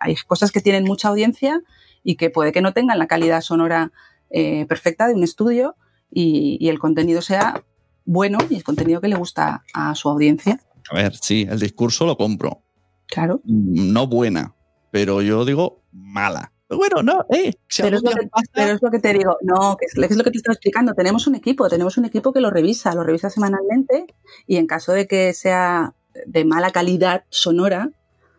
[0.00, 1.60] hay cosas que tienen mucha audiencia
[2.02, 3.92] y que puede que no tengan la calidad sonora
[4.30, 5.76] eh, perfecta de un estudio
[6.10, 7.64] y, y el contenido sea
[8.04, 10.60] bueno y el contenido que le gusta a su audiencia.
[10.90, 12.62] A ver, sí, el discurso lo compro.
[13.06, 13.40] Claro.
[13.44, 14.54] No buena,
[14.90, 16.53] pero yo digo mala.
[16.76, 17.52] Bueno, no, eh.
[17.68, 19.94] si Pero es, lo que, pasa- pero es lo que te digo, no, que es,
[19.94, 20.92] que es lo que te estaba explicando.
[20.94, 24.06] Tenemos un equipo, tenemos un equipo que lo revisa, lo revisa semanalmente
[24.46, 25.94] y en caso de que sea
[26.26, 27.90] de mala calidad sonora,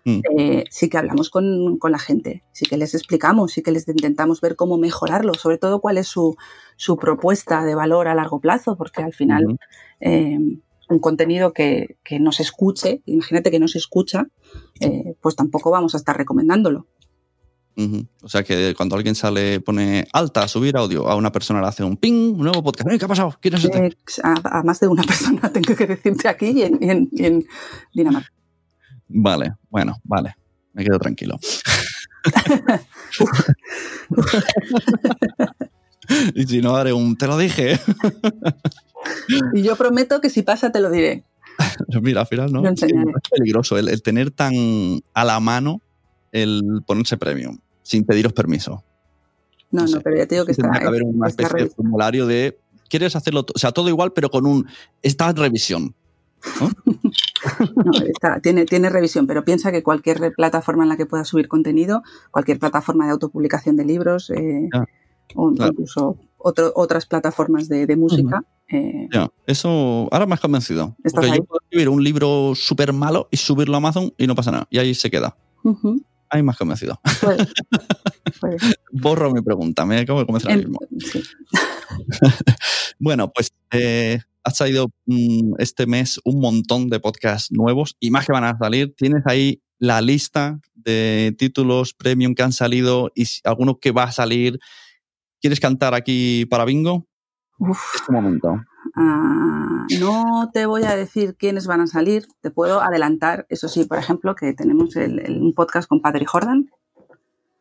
[0.07, 0.21] Mm.
[0.37, 3.87] eh, sí que hablamos con, con la gente, sí que les explicamos, sí que les
[3.87, 6.35] intentamos ver cómo mejorarlo, sobre todo cuál es su,
[6.75, 9.57] su propuesta de valor a largo plazo, porque al final
[10.01, 10.37] eh,
[10.89, 14.27] un contenido que, que no se escuche, imagínate que no se escucha,
[14.79, 16.85] eh, pues tampoco vamos a estar recomendándolo.
[18.21, 21.83] O sea que cuando alguien sale, pone alta, subir audio, a una persona le hace
[21.83, 22.89] un ping, un nuevo podcast.
[22.91, 23.35] "Eh, ¿Qué ha pasado?
[23.41, 23.97] ¿Quién es este?
[24.23, 27.25] A, a más de una persona tengo que decirte aquí y en, y en- y
[27.25, 27.45] en
[27.93, 28.31] Dinamarca.
[29.07, 30.35] Vale, bueno, vale.
[30.73, 31.37] Me quedo tranquilo.
[36.35, 37.79] y si no, haré un te lo dije.
[39.53, 41.23] Y yo prometo que si pasa te lo diré.
[42.01, 42.67] Mira, al final no.
[42.67, 42.81] Es
[43.31, 44.53] peligroso el, el tener tan
[45.13, 45.81] a la mano
[46.31, 48.83] el ponerse premium sin pediros permiso.
[49.71, 51.69] No, No pero ya te digo que está, Tendría que haber una está especie de
[51.75, 52.57] formulario de
[52.89, 54.65] quieres hacerlo, o sea, todo igual, pero con un
[55.03, 55.95] está en revisión.
[56.59, 56.71] No,
[58.07, 62.01] está- tiene, tiene revisión, pero piensa que cualquier plataforma en la que puedas subir contenido,
[62.31, 64.69] cualquier plataforma de autopublicación de libros, eh,
[65.35, 65.71] o claro.
[65.73, 70.95] incluso otro- otras plataformas de, de música, eh, Ya, eso ahora me has convencido.
[71.13, 71.37] Porque ahí.
[71.37, 74.67] yo puedo escribir un libro súper malo y subirlo a Amazon y no pasa nada.
[74.69, 75.35] Y ahí se queda.
[76.43, 76.99] Me has convencido.
[77.21, 77.47] puede-
[78.39, 78.57] puede.
[78.91, 80.79] Borro mi pregunta, me acabo de convencer ahora mismo.
[80.99, 81.21] sí.
[82.99, 88.25] Bueno, pues eh, has salido mm, este mes un montón de podcasts nuevos y más
[88.25, 88.93] que van a salir.
[88.95, 94.11] Tienes ahí la lista de títulos premium que han salido y alguno que va a
[94.11, 94.59] salir.
[95.41, 97.05] ¿Quieres cantar aquí para bingo?
[97.59, 97.79] Uf.
[97.95, 98.55] Este momento.
[98.95, 103.83] Ah, no te voy a decir quiénes van a salir, te puedo adelantar, eso sí,
[103.85, 106.69] por ejemplo, que tenemos el- el- un podcast con Padre Jordan.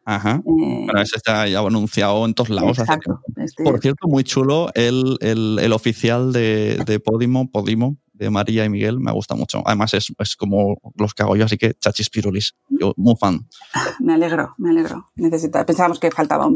[0.06, 0.36] Ajá.
[0.44, 2.78] eh, Bueno, ese está ya anunciado en todos lados.
[2.78, 3.20] exacto.
[3.36, 8.64] Este- Por cierto, muy chulo el, el- el oficial de, de Podimo, Podimo, de María
[8.64, 9.62] y Miguel, me gusta mucho.
[9.66, 12.54] Además, es, es como los que hago yo, así que chachis pirulis.
[12.68, 13.46] Yo, muy fan.
[14.00, 15.10] me alegro, me alegro.
[15.16, 16.48] Necesita, pensábamos que faltaba,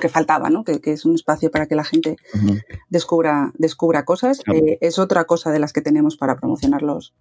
[0.00, 0.64] que faltaba, ¿no?
[0.64, 2.16] Que, que es un espacio para que la gente
[2.88, 4.40] descubra, descubra cosas.
[4.40, 4.60] Claro.
[4.66, 7.14] Eh, es otra cosa de las que tenemos para promocionar los,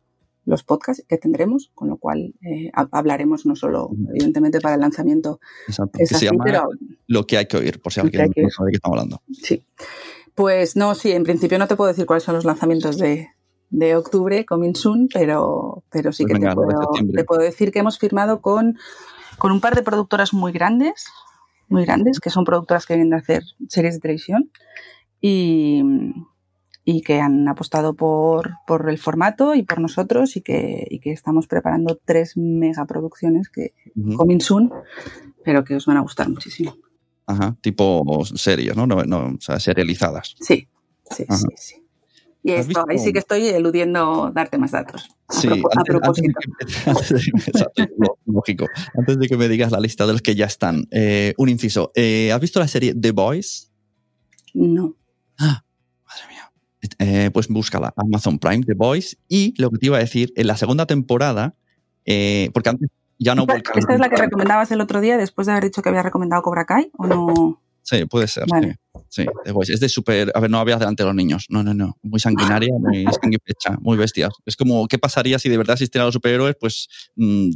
[0.46, 4.82] los podcasts que tendremos, con lo cual eh, ha- hablaremos no solo, evidentemente, para el
[4.82, 5.40] lanzamiento.
[5.68, 6.00] Exacto.
[6.00, 6.68] Es que se así, llama pero
[7.08, 9.22] Lo que hay que oír, por si alguien no sabe de qué estamos hablando.
[9.32, 9.64] Sí.
[10.36, 13.28] Pues no, sí, en principio no te puedo decir cuáles son los lanzamientos de,
[13.74, 17.18] de octubre, coming soon, pero, pero sí Pues que venga, te, puedo, septiembre.
[17.18, 18.78] te puedo decir que hemos firmado con,
[19.40, 21.08] con un par de productoras muy grandes,
[21.70, 24.52] muy grandes, que son productoras que vienen a hacer series de televisión
[25.20, 25.82] y,
[26.86, 31.12] y que han apostado por, por el formato y por nosotros y que, y que
[31.12, 34.18] estamos preparando tres megaproducciones que Ujú.
[34.18, 34.72] coming soon,
[35.44, 36.76] pero que os van a gustar muchísimo.
[37.26, 38.86] Ajá, tipo series, ¿no?
[38.86, 40.36] No, no, o sea, serializadas.
[40.40, 40.68] Sí,
[41.10, 41.38] sí, Ajá.
[41.38, 41.83] sí, sí.
[42.46, 45.08] Y ¿Has esto, ahí sí que estoy eludiendo darte más datos.
[45.30, 46.40] A, Sí, propo- a antes, antes de propósito.
[46.40, 47.94] que, antes de que-
[48.26, 48.66] lógico.
[48.98, 51.92] Antes de que me digas la lista de los que ya están, eh, un inciso.
[51.96, 53.72] Eh, ¿Has visto la serie The Boys?
[54.54, 54.96] No.
[55.40, 56.52] Madre mía.
[57.00, 59.18] Eh, pues búscala, Amazon Prime, The Boys.
[59.30, 61.56] Y lo que te iba a decir, en la segunda temporada,
[62.06, 65.54] porque antes ya no ¿Esta, esta es la que recomendabas el otro día después de
[65.54, 67.62] haber dicho que había recomendado Cobra Kai o no?
[67.84, 68.46] Sí, puede ser.
[68.48, 68.80] Vale.
[69.10, 69.74] Sí, sí.
[69.74, 70.32] Es de súper.
[70.34, 71.46] A ver, no habías delante de los niños.
[71.50, 71.98] No, no, no.
[72.02, 74.34] Muy sanguinaria, muy sanguipecha, muy bestias.
[74.46, 76.56] Es como, ¿qué pasaría si de verdad existieran los superhéroes?
[76.60, 77.50] Pues mm,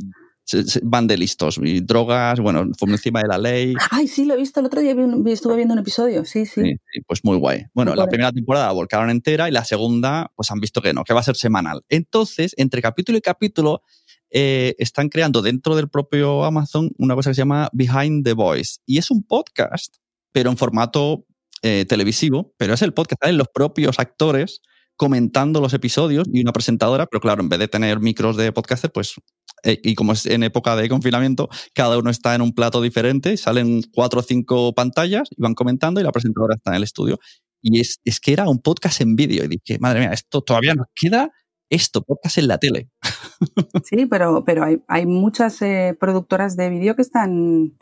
[0.84, 1.60] van de listos.
[1.64, 3.74] Y drogas, bueno, por encima de la ley.
[3.92, 4.60] Ay, sí, lo he visto.
[4.60, 4.96] El otro día
[5.28, 6.26] estuve viendo un episodio.
[6.26, 6.62] Sí, sí.
[6.62, 7.66] sí, pues muy guay.
[7.74, 11.14] Bueno, la primera temporada volcaron entera y la segunda, pues han visto que no, que
[11.14, 11.84] va a ser semanal.
[11.90, 13.82] Entonces, entre capítulo y capítulo,
[14.30, 18.80] eh, están creando dentro del propio Amazon una cosa que se llama Behind the Voice.
[18.86, 19.96] Y es un podcast,
[20.38, 21.26] pero en formato
[21.64, 24.62] eh, televisivo, pero es el podcast, de los propios actores
[24.96, 28.92] comentando los episodios y una presentadora, pero claro, en vez de tener micros de podcaster,
[28.92, 29.16] pues,
[29.64, 33.36] eh, y como es en época de confinamiento, cada uno está en un plato diferente,
[33.36, 37.18] salen cuatro o cinco pantallas y van comentando y la presentadora está en el estudio.
[37.64, 40.76] Y es, es que era un podcast en vídeo y dije, madre mía, esto todavía
[40.76, 41.32] nos queda
[41.72, 42.92] esto, podcast en la tele.
[43.86, 47.78] Sí, pero, pero hay, hay muchas eh, productoras de vídeo que están,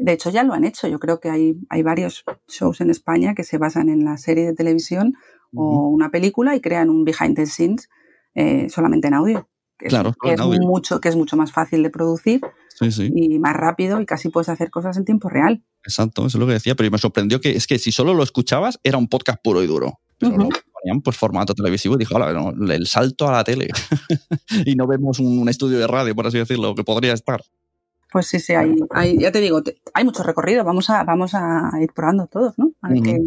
[0.00, 0.88] de hecho ya lo han hecho.
[0.88, 4.46] Yo creo que hay, hay varios shows en España que se basan en la serie
[4.46, 5.14] de televisión
[5.54, 7.88] o una película y crean un behind the scenes
[8.34, 9.48] eh, solamente en audio.
[9.78, 12.40] Que claro, es, que es mucho, que es mucho más fácil de producir
[12.80, 15.62] y más rápido y casi puedes hacer cosas en tiempo real.
[15.84, 18.22] Exacto, eso es lo que decía, pero me sorprendió que es que si solo lo
[18.22, 20.00] escuchabas era un podcast puro y duro.
[20.18, 23.68] Pero ponían pues formato televisivo y dijo, hola, el salto a la tele.
[24.66, 27.42] y no vemos un, estudio de radio, por así decirlo, que podría estar.
[28.12, 29.62] Pues sí, sí, hay, hay ya te digo,
[29.94, 32.72] hay mucho recorrido, vamos a, vamos a ir probando todos, ¿no?
[32.82, 33.18] A ver qué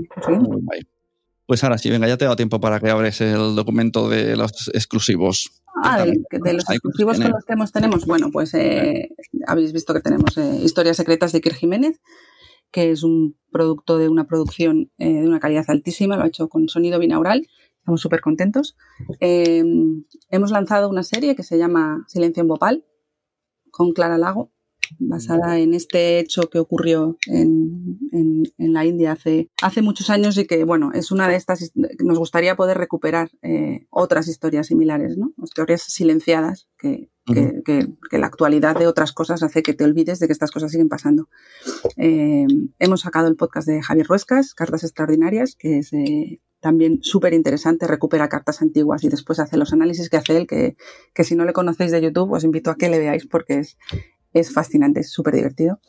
[1.46, 4.70] pues ahora sí, venga, ya te da tiempo para que abres el documento de los
[4.74, 5.62] exclusivos.
[5.84, 8.06] Ah, de, los exclusivos que los tenemos, tenemos.
[8.06, 9.10] Bueno, pues eh,
[9.46, 12.00] habéis visto que tenemos eh, Historias Secretas de Iker Jiménez,
[12.72, 16.48] que es un producto de una producción eh, de una calidad altísima, lo ha hecho
[16.48, 17.48] con sonido binaural.
[17.80, 18.78] Estamos súper contentos.
[19.20, 22.86] hemos lanzado una serie que se llama Silencio en Bhopal,
[23.70, 24.54] con Clara Lago,
[25.00, 30.46] basada en este hecho que ocurrió en, en, la India hace, hace muchos años y
[30.46, 35.34] que, bueno, es una de estas, nos gustaría poder recuperar eh, otras historias similares, ¿no?
[35.44, 37.62] Historias silenciadas que, que,
[38.10, 40.90] que, la actualidad de otras cosas hace que te olvides de que estas cosas siguen
[40.90, 41.30] pasando.
[41.98, 42.48] Eh,
[42.80, 47.88] hemos sacado el podcast de Javier Ruescas, Cartas Extraordinarias, que es eh, también súper interesante,
[47.88, 50.78] recupera cartas antiguas y después hace los análisis que hace él, que,
[51.14, 53.78] que si no le conocéis de YouTube os invito a que le veáis porque es,
[54.34, 55.80] es fascinante, es súper divertido.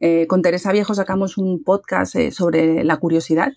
[0.00, 3.52] Eh, con Teresa Viejo sacamos un podcast eh, sobre la curiosidad,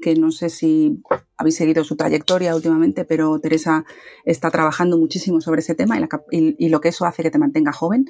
[0.00, 1.00] que no sé si
[1.36, 3.84] habéis seguido su trayectoria últimamente, pero Teresa
[4.24, 5.96] está trabajando muchísimo sobre ese tema
[6.32, 8.06] y, lo que eso hace que te mantenga joven.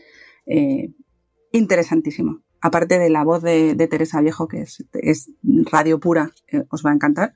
[0.47, 0.95] Eh,
[1.53, 2.41] interesantísimo.
[2.63, 5.31] Aparte de la voz de, Teresa Viejo, que es,
[5.71, 6.31] radio pura,
[6.71, 7.35] os va a encantar.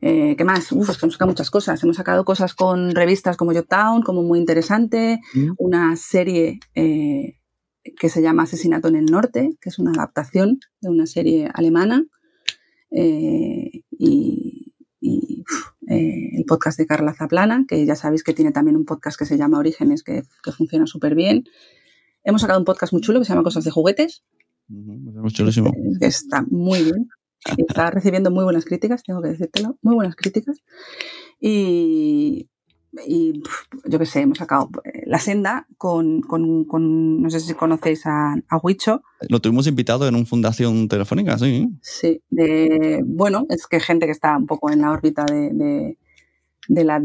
[0.00, 0.70] ¿Qué más?
[0.70, 1.82] Uf, hemos sacado muchas cosas.
[1.82, 5.20] Hemos sacado cosas con revistas como Town, como muy interesante.
[5.34, 5.50] Mm.
[5.58, 6.60] Una serie
[7.96, 12.04] que se llama Asesinato en el Norte, que es una adaptación de una serie alemana.
[12.90, 14.64] Eh, y,
[15.90, 19.24] eh, el podcast de Carla Zaplana, que ya sabéis que tiene también un podcast que
[19.24, 20.22] se llama Orígenes, que,
[20.56, 21.44] funciona súper bien.
[22.24, 24.22] Hemos sacado un podcast muy chulo que se llama Cosas de Juguetes.
[25.32, 25.72] Chulísimo.
[26.00, 27.08] está muy bien.
[27.56, 29.78] Está recibiendo muy buenas críticas, tengo que decírtelo.
[29.82, 30.62] Muy buenas críticas.
[31.40, 32.48] Y
[33.06, 33.42] y
[33.84, 38.34] yo qué sé, hemos sacado eh, La Senda con, con, no sé si conocéis a,
[38.48, 39.02] a Huicho.
[39.28, 41.68] Lo tuvimos invitado en una fundación telefónica, sí.
[41.82, 45.96] Sí, de, bueno, es que gente que está un poco en la órbita de,
[46.68, 47.02] de, la,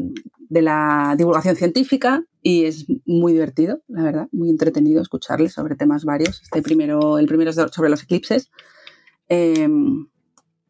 [0.49, 6.05] de la divulgación científica y es muy divertido, la verdad, muy entretenido escucharles sobre temas
[6.05, 6.41] varios.
[6.41, 8.51] Este primero, el primero es sobre los eclipses.
[9.27, 10.07] Em,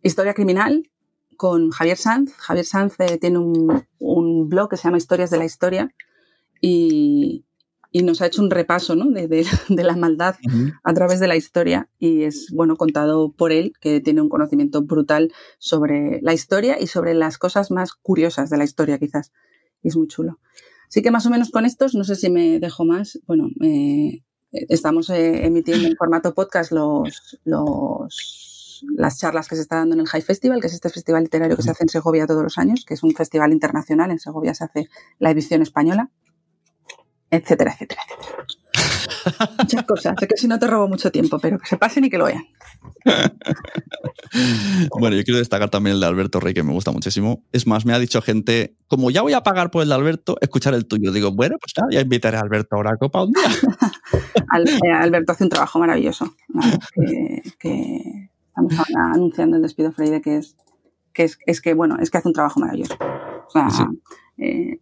[0.03, 0.89] historia criminal,
[1.37, 2.33] con Javier Sanz.
[2.37, 5.93] Javier Sanz eh, tiene un, blog que se llama Historias de la Historia
[6.61, 7.45] y,
[8.03, 8.95] nos ha hecho un repaso
[9.69, 10.35] de, la maldad
[10.83, 14.81] a través de la historia y es bueno contado por él, que tiene un conocimiento
[14.81, 19.31] brutal sobre la historia y sobre las cosas más curiosas de la historia quizás.
[19.83, 20.39] Y es muy chulo.
[20.87, 23.19] Así que más o menos con estos, no sé si me dejo más.
[23.27, 28.52] Bueno, eh, estamos eh, emitiendo en formato podcast los, los
[28.95, 31.55] las charlas que se está dando en el High Festival, que es este festival literario
[31.55, 34.11] que se hace en Segovia todos los años, que es un festival internacional.
[34.11, 36.09] En Segovia se hace la edición española,
[37.29, 38.45] etcétera, etcétera, etcétera.
[39.57, 40.15] Muchas cosas.
[40.19, 42.25] Sé que si no te robo mucho tiempo, pero que se pasen y que lo
[42.25, 42.45] vean.
[44.99, 47.43] bueno, yo quiero destacar también el de Alberto Rey, que me gusta muchísimo.
[47.51, 50.37] Es más, me ha dicho gente, como ya voy a pagar por el de Alberto,
[50.41, 51.11] escuchar el tuyo.
[51.11, 53.43] Digo, bueno, pues nada, ya invitaré a Alberto ahora a copa un día.
[54.55, 56.35] Eh, Alberto hace un trabajo maravilloso.
[57.57, 60.55] que Estamos anunciando el despido Freire, que es
[61.13, 62.95] que es, que bueno, es que hace un trabajo maravilloso.
[62.99, 63.67] O sea,
[64.37, 64.77] eh,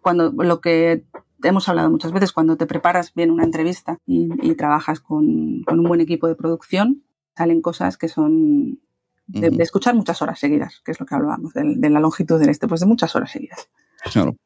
[0.00, 1.04] cuando lo que
[1.42, 6.00] hemos hablado muchas veces, cuando te preparas bien una entrevista y, trabajas con, un buen
[6.00, 7.04] equipo de producción,
[7.36, 8.80] salen cosas que son
[9.26, 12.66] de, escuchar muchas horas seguidas, que es lo que hablábamos, de, la longitud del este,
[12.66, 13.68] pues de muchas horas seguidas.
[14.12, 14.36] Claro.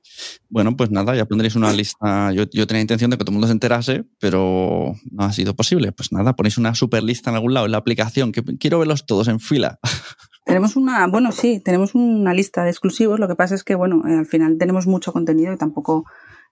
[0.48, 2.32] Bueno, pues nada, ya pondréis una lista.
[2.32, 5.54] Yo, yo, tenía intención de que todo el mundo se enterase, pero no ha sido
[5.54, 5.92] posible.
[5.92, 9.06] Pues nada, ponéis una super lista en algún lado en la aplicación, que quiero verlos
[9.06, 9.78] todos en fila.
[10.44, 13.20] Tenemos una, bueno, sí, tenemos una lista de exclusivos.
[13.20, 16.04] Lo que pasa es que, bueno, eh, al final tenemos mucho contenido y tampoco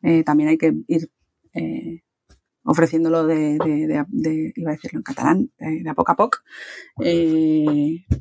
[0.02, 1.10] eh, también hay que ir
[1.54, 2.02] eh,
[2.62, 6.38] ofreciéndolo de, de, de, iba a decirlo en catalán, de, a poco a poco.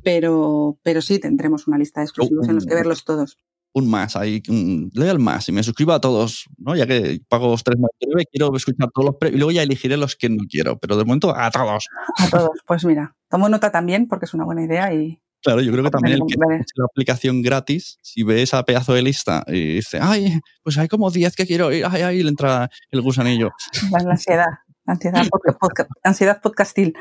[0.03, 3.37] Pero, pero sí, tendremos una lista de exclusivos en los que verlos todos.
[3.71, 6.75] Un más, ahí, le al más y me suscribo a todos, ¿no?
[6.75, 10.27] Ya que pago tres más quiero escuchar todos los y luego ya elegiré los que
[10.29, 11.87] no quiero, pero de momento a todos.
[12.17, 15.71] A todos, pues mira, tomo nota también porque es una buena idea y, Claro, yo
[15.71, 19.75] creo que también el que la aplicación gratis, si ve esa pedazo de lista y
[19.75, 23.51] dice, ay, pues hay como 10 que quiero ir, ay, ay, le entra el gusanillo.
[23.89, 24.47] La ansiedad,
[24.85, 25.23] ansiedad,
[25.59, 26.93] podcast, ansiedad podcastil.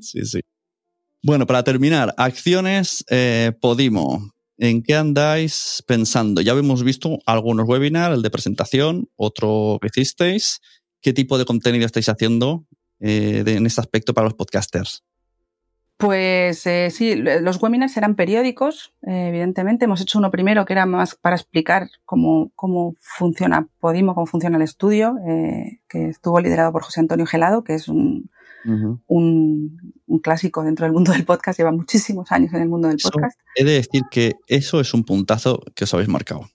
[0.00, 0.40] Sí, sí.
[1.22, 4.32] Bueno, para terminar, acciones eh, Podimo.
[4.58, 6.40] ¿En qué andáis pensando?
[6.40, 10.60] Ya hemos visto algunos webinars, el de presentación, otro que hicisteis.
[11.02, 12.64] ¿Qué tipo de contenido estáis haciendo
[13.00, 15.04] eh, en este aspecto para los podcasters?
[15.98, 19.84] Pues eh, sí, los webinars eran periódicos, eh, evidentemente.
[19.84, 24.56] Hemos hecho uno primero que era más para explicar cómo, cómo funciona Podimo, cómo funciona
[24.56, 25.16] el estudio,
[25.88, 28.30] que estuvo liderado por José Antonio Gelado, que es un,
[29.06, 32.98] un, un, clásico dentro del mundo del podcast, lleva muchísimos años en el mundo del
[33.02, 33.38] podcast.
[33.54, 36.48] he de decir que eso es un puntazo que os habéis marcado,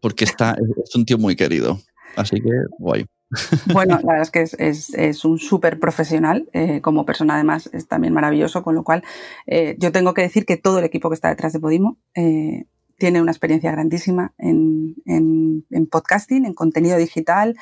[0.00, 1.80] porque está, es un tío muy querido.
[2.16, 3.06] Así que guay.
[3.72, 7.68] Bueno, la verdad es que es, es, es un súper profesional, eh, como persona además
[7.72, 9.02] es también maravilloso, con lo cual
[9.46, 12.64] eh, yo tengo que decir que todo el equipo que está detrás de Podimo eh,
[12.96, 17.56] tiene una experiencia grandísima en, en, en, podcasting, en contenido digital,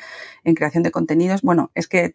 [0.45, 1.43] en creación de contenidos.
[1.43, 2.15] Bueno, es que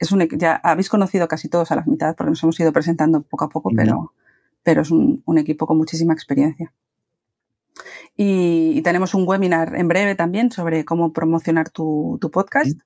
[0.00, 3.20] es un, ya habéis conocido casi todos a la mitad porque nos hemos ido presentando
[3.22, 4.14] poco a poco, pero,
[4.62, 6.72] pero es un, un equipo con muchísima experiencia.
[8.16, 12.80] Y, y, tenemos un webinar en breve también sobre cómo promocionar tu, tu podcast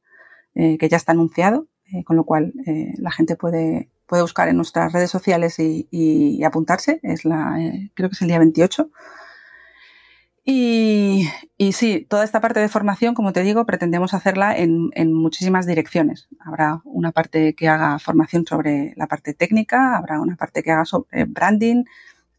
[0.55, 4.49] eh, que ya está anunciado, eh, con lo cual eh, la gente puede, puede buscar
[4.49, 6.99] en nuestras redes sociales y, y, y apuntarse.
[7.03, 8.91] Es la, eh, creo que es el día 28.
[10.47, 11.27] Y,
[11.57, 15.67] y, sí, toda esta parte de formación, como te digo, pretendemos hacerla en, en, muchísimas
[15.67, 16.29] direcciones.
[16.39, 20.85] Habrá una parte que haga formación sobre la parte técnica, habrá una parte que haga
[20.85, 21.85] sobre branding,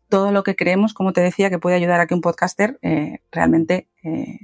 [0.07, 3.21] todo lo que creemos, como te decía, que puede ayudar a que un podcaster eh,
[3.31, 4.39] realmente eh,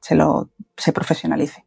[0.00, 1.64] se lo se profesionalice.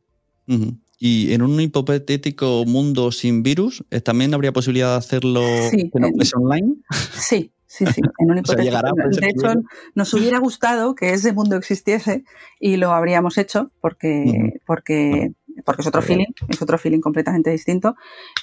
[0.48, 0.78] Uh -huh.
[1.00, 6.08] Y en un hipotético mundo sin virus, ¿también habría posibilidad de hacerlo sí, que no
[6.20, 6.78] es online?
[7.14, 8.02] Sí, sí, sí.
[8.20, 9.62] En un hipotético, o sea, llegará, de hecho,
[9.94, 12.24] nos hubiera gustado que ese mundo existiese
[12.60, 14.62] y lo habríamos hecho porque, uh -huh.
[14.66, 15.34] porque,
[15.66, 17.96] porque es otro feeling, es otro feeling completamente distinto,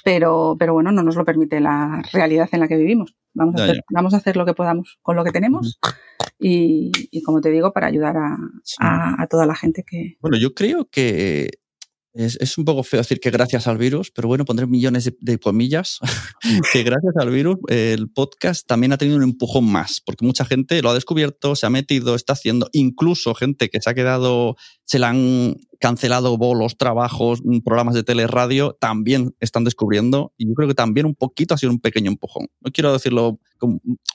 [0.03, 3.15] pero, pero bueno, no nos lo permite la realidad en la que vivimos.
[3.33, 5.95] Vamos a, hacer, vamos a hacer lo que podamos con lo que tenemos uh -huh.
[6.39, 8.77] y, y, como te digo, para ayudar a, sí.
[8.79, 10.15] a, a toda la gente que...
[10.21, 11.49] Bueno, yo creo que
[12.15, 15.15] es, es, un poco feo decir que gracias al virus, pero bueno, pondré millones de,
[15.19, 15.99] de comillas,
[16.71, 20.81] que gracias al virus el podcast también ha tenido un empujón más, porque mucha gente
[20.81, 24.55] lo ha descubierto, se ha metido, está haciendo, incluso gente que se ha quedado,
[24.85, 30.67] se le han cancelado bolos, trabajos, programas de teleradio, también están descubriendo, y yo creo
[30.67, 32.47] que también un poquito ha sido un pequeño empujón.
[32.61, 33.39] No quiero decirlo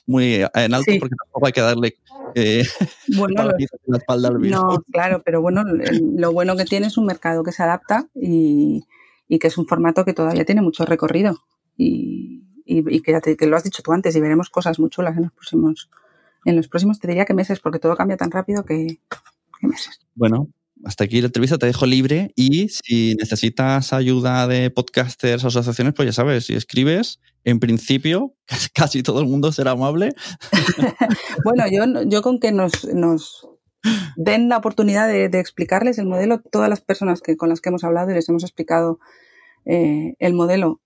[0.05, 0.99] muy en alto, sí.
[0.99, 1.97] porque tampoco hay que darle
[2.35, 2.63] eh,
[3.15, 3.43] bueno,
[3.85, 4.59] la espalda al virus.
[4.59, 8.85] No, claro, pero bueno, lo bueno que tiene es un mercado que se adapta y,
[9.27, 11.43] y que es un formato que todavía tiene mucho recorrido.
[11.77, 14.89] Y, y, y que, te, que, lo has dicho tú antes, y veremos cosas muy
[14.89, 15.89] chulas en los próximos,
[16.45, 18.99] en los próximos, te diría que meses, porque todo cambia tan rápido que,
[19.59, 19.99] que meses.
[20.15, 20.47] Bueno,
[20.85, 25.93] hasta aquí la entrevista, te dejo libre y si necesitas ayuda de podcasters o asociaciones,
[25.93, 28.35] pues ya sabes, si escribes, en principio
[28.73, 30.13] casi todo el mundo será amable.
[31.45, 33.47] bueno, yo, yo con que nos, nos
[34.15, 37.69] den la oportunidad de, de, explicarles el modelo, todas las personas que, con las que
[37.69, 38.99] hemos hablado y les hemos explicado
[39.65, 40.81] eh, el modelo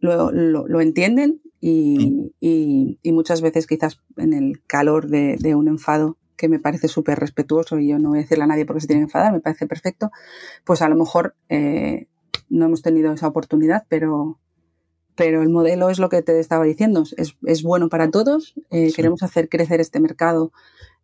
[0.00, 2.30] lo, lo, lo entienden y, mm.
[2.40, 6.88] y, y, muchas veces quizás en el calor de, de un enfado que me parece
[6.88, 9.32] súper respetuoso y yo no voy a decirle a nadie porque se tiene que enfadar,
[9.32, 10.10] me parece perfecto,
[10.64, 12.06] pues a lo mejor eh,
[12.48, 14.38] no hemos tenido esa oportunidad, pero,
[15.16, 18.88] pero el modelo es lo que te estaba diciendo, es, es bueno para todos, eh,
[18.88, 18.94] sí.
[18.94, 20.52] queremos hacer crecer este mercado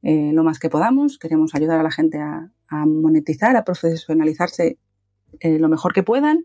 [0.03, 4.79] eh, lo más que podamos, queremos ayudar a la gente a, a monetizar, a profesionalizarse
[5.43, 6.45] lo mejor que puedan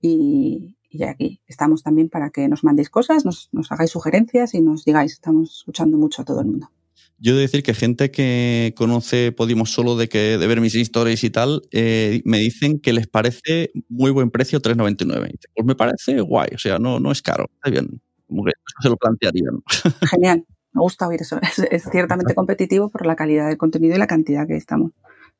[0.00, 4.62] y, y, aquí estamos también para que nos mandéis cosas, nos, nos hagáis sugerencias y
[4.62, 6.70] nos digáis, estamos escuchando mucho a todo el mundo.
[7.18, 10.74] Yo he de decir que gente que conoce Podimo solo de, que, de ver mis
[10.74, 15.38] historias y tal, eh, me dicen que les parece muy buen precio 3,99.
[15.54, 18.02] Pues me parece guay, o sea, no, no es caro, está bien.
[18.26, 18.52] Como que
[18.82, 19.62] se lo plantearían.
[20.10, 20.44] Genial.
[20.72, 21.38] me gusta oír eso.
[21.40, 24.92] Es, es ciertamente competitivo por la calidad del contenido y la cantidad que estamos,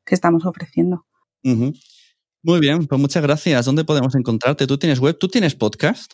[0.03, 1.05] que estamos ofreciendo.
[1.43, 3.65] Muy bien, pues muchas gracias.
[3.65, 4.67] ¿Dónde podemos encontrarte?
[4.67, 5.17] ¿Tú tienes web?
[5.17, 6.13] ¿Tú tienes podcast?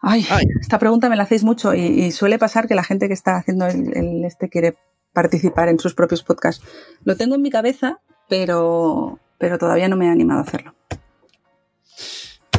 [0.00, 0.44] Ay, Ay.
[0.60, 3.36] esta pregunta me la hacéis mucho y, y suele pasar que la gente que está
[3.36, 4.76] haciendo el, el este quiere
[5.12, 6.64] participar en sus propios podcasts.
[7.04, 10.74] Lo tengo en mi cabeza, pero, pero todavía no me he animado a hacerlo.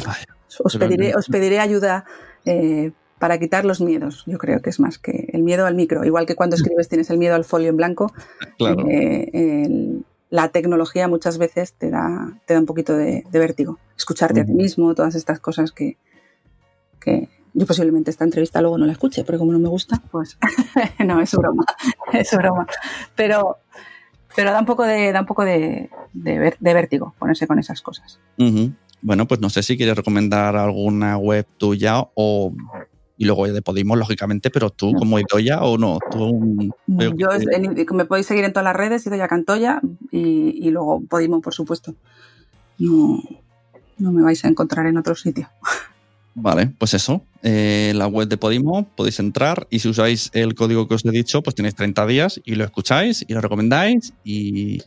[0.06, 0.24] Ay,
[0.64, 2.06] Os pediré, no- os pediré ayuda
[2.46, 4.24] eh, para quitar los miedos.
[4.26, 6.04] Yo creo que es más que el miedo al micro.
[6.04, 8.12] Igual que cuando escribes tienes el miedo al folio en blanco,
[8.58, 8.86] claro.
[8.90, 13.80] eh, el- la tecnología muchas veces te da, te da un poquito de, de vértigo.
[13.98, 15.98] Escucharte a ti mismo, todas estas cosas que,
[17.00, 20.38] que yo posiblemente esta entrevista luego no la escuche, pero como no me gusta, pues
[21.06, 21.66] no, es broma,
[22.14, 22.68] es broma.
[23.16, 23.58] Pero,
[24.36, 27.60] pero da un poco de, da un poco de, de, ver- de vértigo ponerse con
[27.60, 28.20] esas cosas.
[29.02, 32.54] Bueno, pues no sé si quieres recomendar alguna web tuya o.
[33.22, 36.00] Y luego de Podimo, lógicamente, pero tú, como Idoya o no.
[36.10, 40.70] Tú, veo Yo en- me podéis seguir en todas las redes, Idoya Cantoya y, y
[40.72, 41.95] luego Podimo, por supuesto.
[42.78, 43.22] No,
[43.97, 45.50] no me vais a encontrar en otro sitio.
[46.36, 47.24] Vale, pues eso.
[47.44, 51.12] eh, la web de Podimo podéis entrar y si usáis el código que os he
[51.12, 54.82] dicho, pues tenéis 30 días y lo escucháis y lo recomendáis y,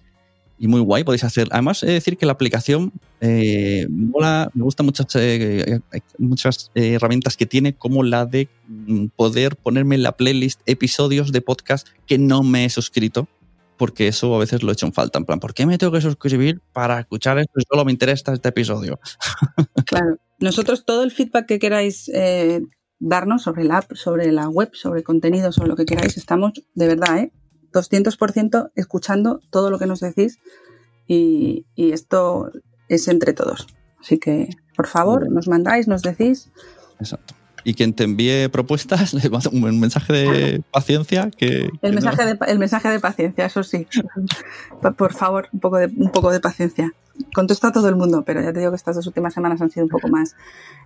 [0.58, 1.04] y muy guay.
[1.04, 1.48] Podéis hacer.
[1.50, 6.70] Además, he de decir que la aplicación eh, mola, me gustan muchas, eh, eh, muchas
[6.74, 11.88] herramientas que tiene, como la de mm, poder ponerme en la playlist episodios de podcast
[12.06, 13.28] que no me he suscrito.
[13.78, 15.18] Porque eso a veces lo he hecho en falta.
[15.18, 17.52] En plan, ¿por qué me tengo que suscribir para escuchar esto?
[17.68, 19.00] Solo me interesa este episodio.
[19.86, 20.16] Claro.
[20.42, 22.60] Nosotros todo el feedback que queráis eh,
[22.98, 26.86] darnos sobre la app, sobre la web, sobre contenido, sobre lo que queráis, estamos de
[26.88, 27.32] verdad, ¿eh?
[27.72, 30.38] 200% escuchando todo lo que nos decís
[31.06, 32.50] y, y esto
[32.88, 33.66] es entre todos.
[34.00, 36.50] Así que, por favor, nos mandáis, nos decís.
[36.98, 37.34] Exacto.
[37.64, 39.14] Y quien te envíe propuestas,
[39.52, 41.70] un mensaje de paciencia que...
[41.80, 43.86] que El no- mensaje, de, el mensaje de paciencia, eso sí.
[44.98, 46.92] Por favor, un poco, de, un poco de paciencia.
[47.34, 49.70] Contesto a todo el mundo, pero ya te digo que estas dos últimas semanas han
[49.70, 50.36] sido un poco más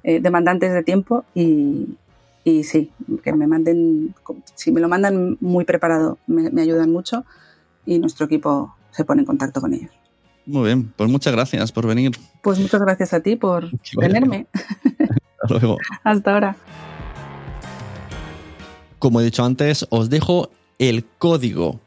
[0.03, 1.97] eh, demandantes de tiempo y,
[2.45, 2.91] y sí,
[3.22, 4.14] que me manden,
[4.55, 7.24] si me lo mandan muy preparado, me, me ayudan mucho
[7.84, 9.91] y nuestro equipo se pone en contacto con ellos.
[10.47, 12.12] Muy bien, pues muchas gracias por venir.
[12.43, 13.70] Pues muchas gracias a ti por
[14.01, 14.47] tenerme.
[15.43, 15.78] Hasta luego.
[16.05, 16.57] Hasta ahora.
[18.99, 21.80] Como he dicho antes, os dejo el código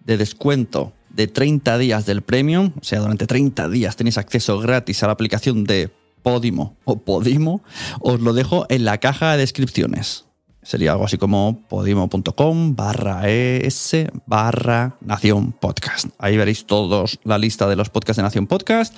[0.00, 2.72] de descuento de 30 días del Premium.
[2.80, 5.90] O sea, durante 30 días tenéis acceso gratis a la aplicación de
[6.22, 7.62] Podimo o Podimo.
[8.00, 10.26] Os lo dejo en la caja de descripciones.
[10.62, 13.96] Sería algo así como podimo.com barra es
[14.26, 16.06] barra Nación Podcast.
[16.18, 18.94] Ahí veréis todos la lista de los podcasts de Nación Podcast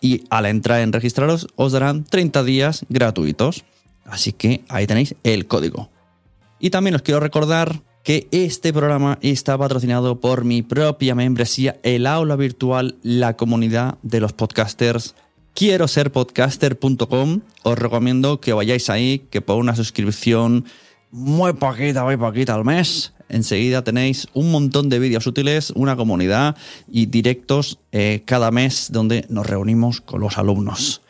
[0.00, 3.64] y al entrar en registraros os darán 30 días gratuitos.
[4.04, 5.90] Así que ahí tenéis el código.
[6.60, 12.06] Y también os quiero recordar que este programa está patrocinado por mi propia membresía, el
[12.06, 15.14] aula virtual, la comunidad de los podcasters.
[15.54, 17.40] Quiero ser podcaster.com.
[17.62, 20.64] Os recomiendo que vayáis ahí, que por una suscripción
[21.10, 26.56] muy poquita, muy poquita al mes, enseguida tenéis un montón de vídeos útiles, una comunidad
[26.90, 31.02] y directos eh, cada mes donde nos reunimos con los alumnos.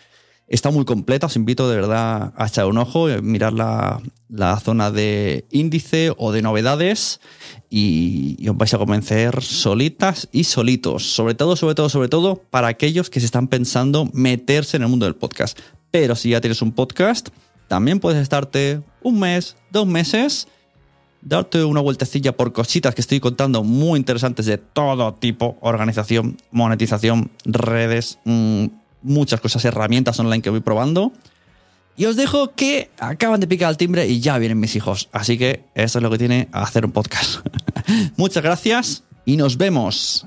[0.49, 4.03] Está muy completa, os invito de verdad a echar un ojo, eh, mirar la,
[4.33, 7.21] la zona de índice o de novedades
[7.69, 11.13] y, os vais a convencer solitas y solitos.
[11.15, 14.89] Sobre todo, sobre todo, sobre todo para aquellos que se están pensando meterse en el
[14.89, 15.59] mundo del podcast.
[15.91, 17.29] Pero si ya tienes un podcast,
[17.69, 20.49] también puedes estarte un mes, dos meses,
[21.21, 27.31] darte una vueltecilla por cositas que estoy contando muy interesantes de todo tipo, organización, monetización,
[27.45, 28.67] redes, mmm,
[29.03, 31.13] muchas cosas, herramientas online que voy probando.
[31.97, 35.09] Y os dejo que acaban de picar el timbre y ya vienen mis hijos.
[35.13, 37.47] Así que eso es lo que tiene hacer un podcast.
[38.17, 40.27] Muchas gracias y nos vemos.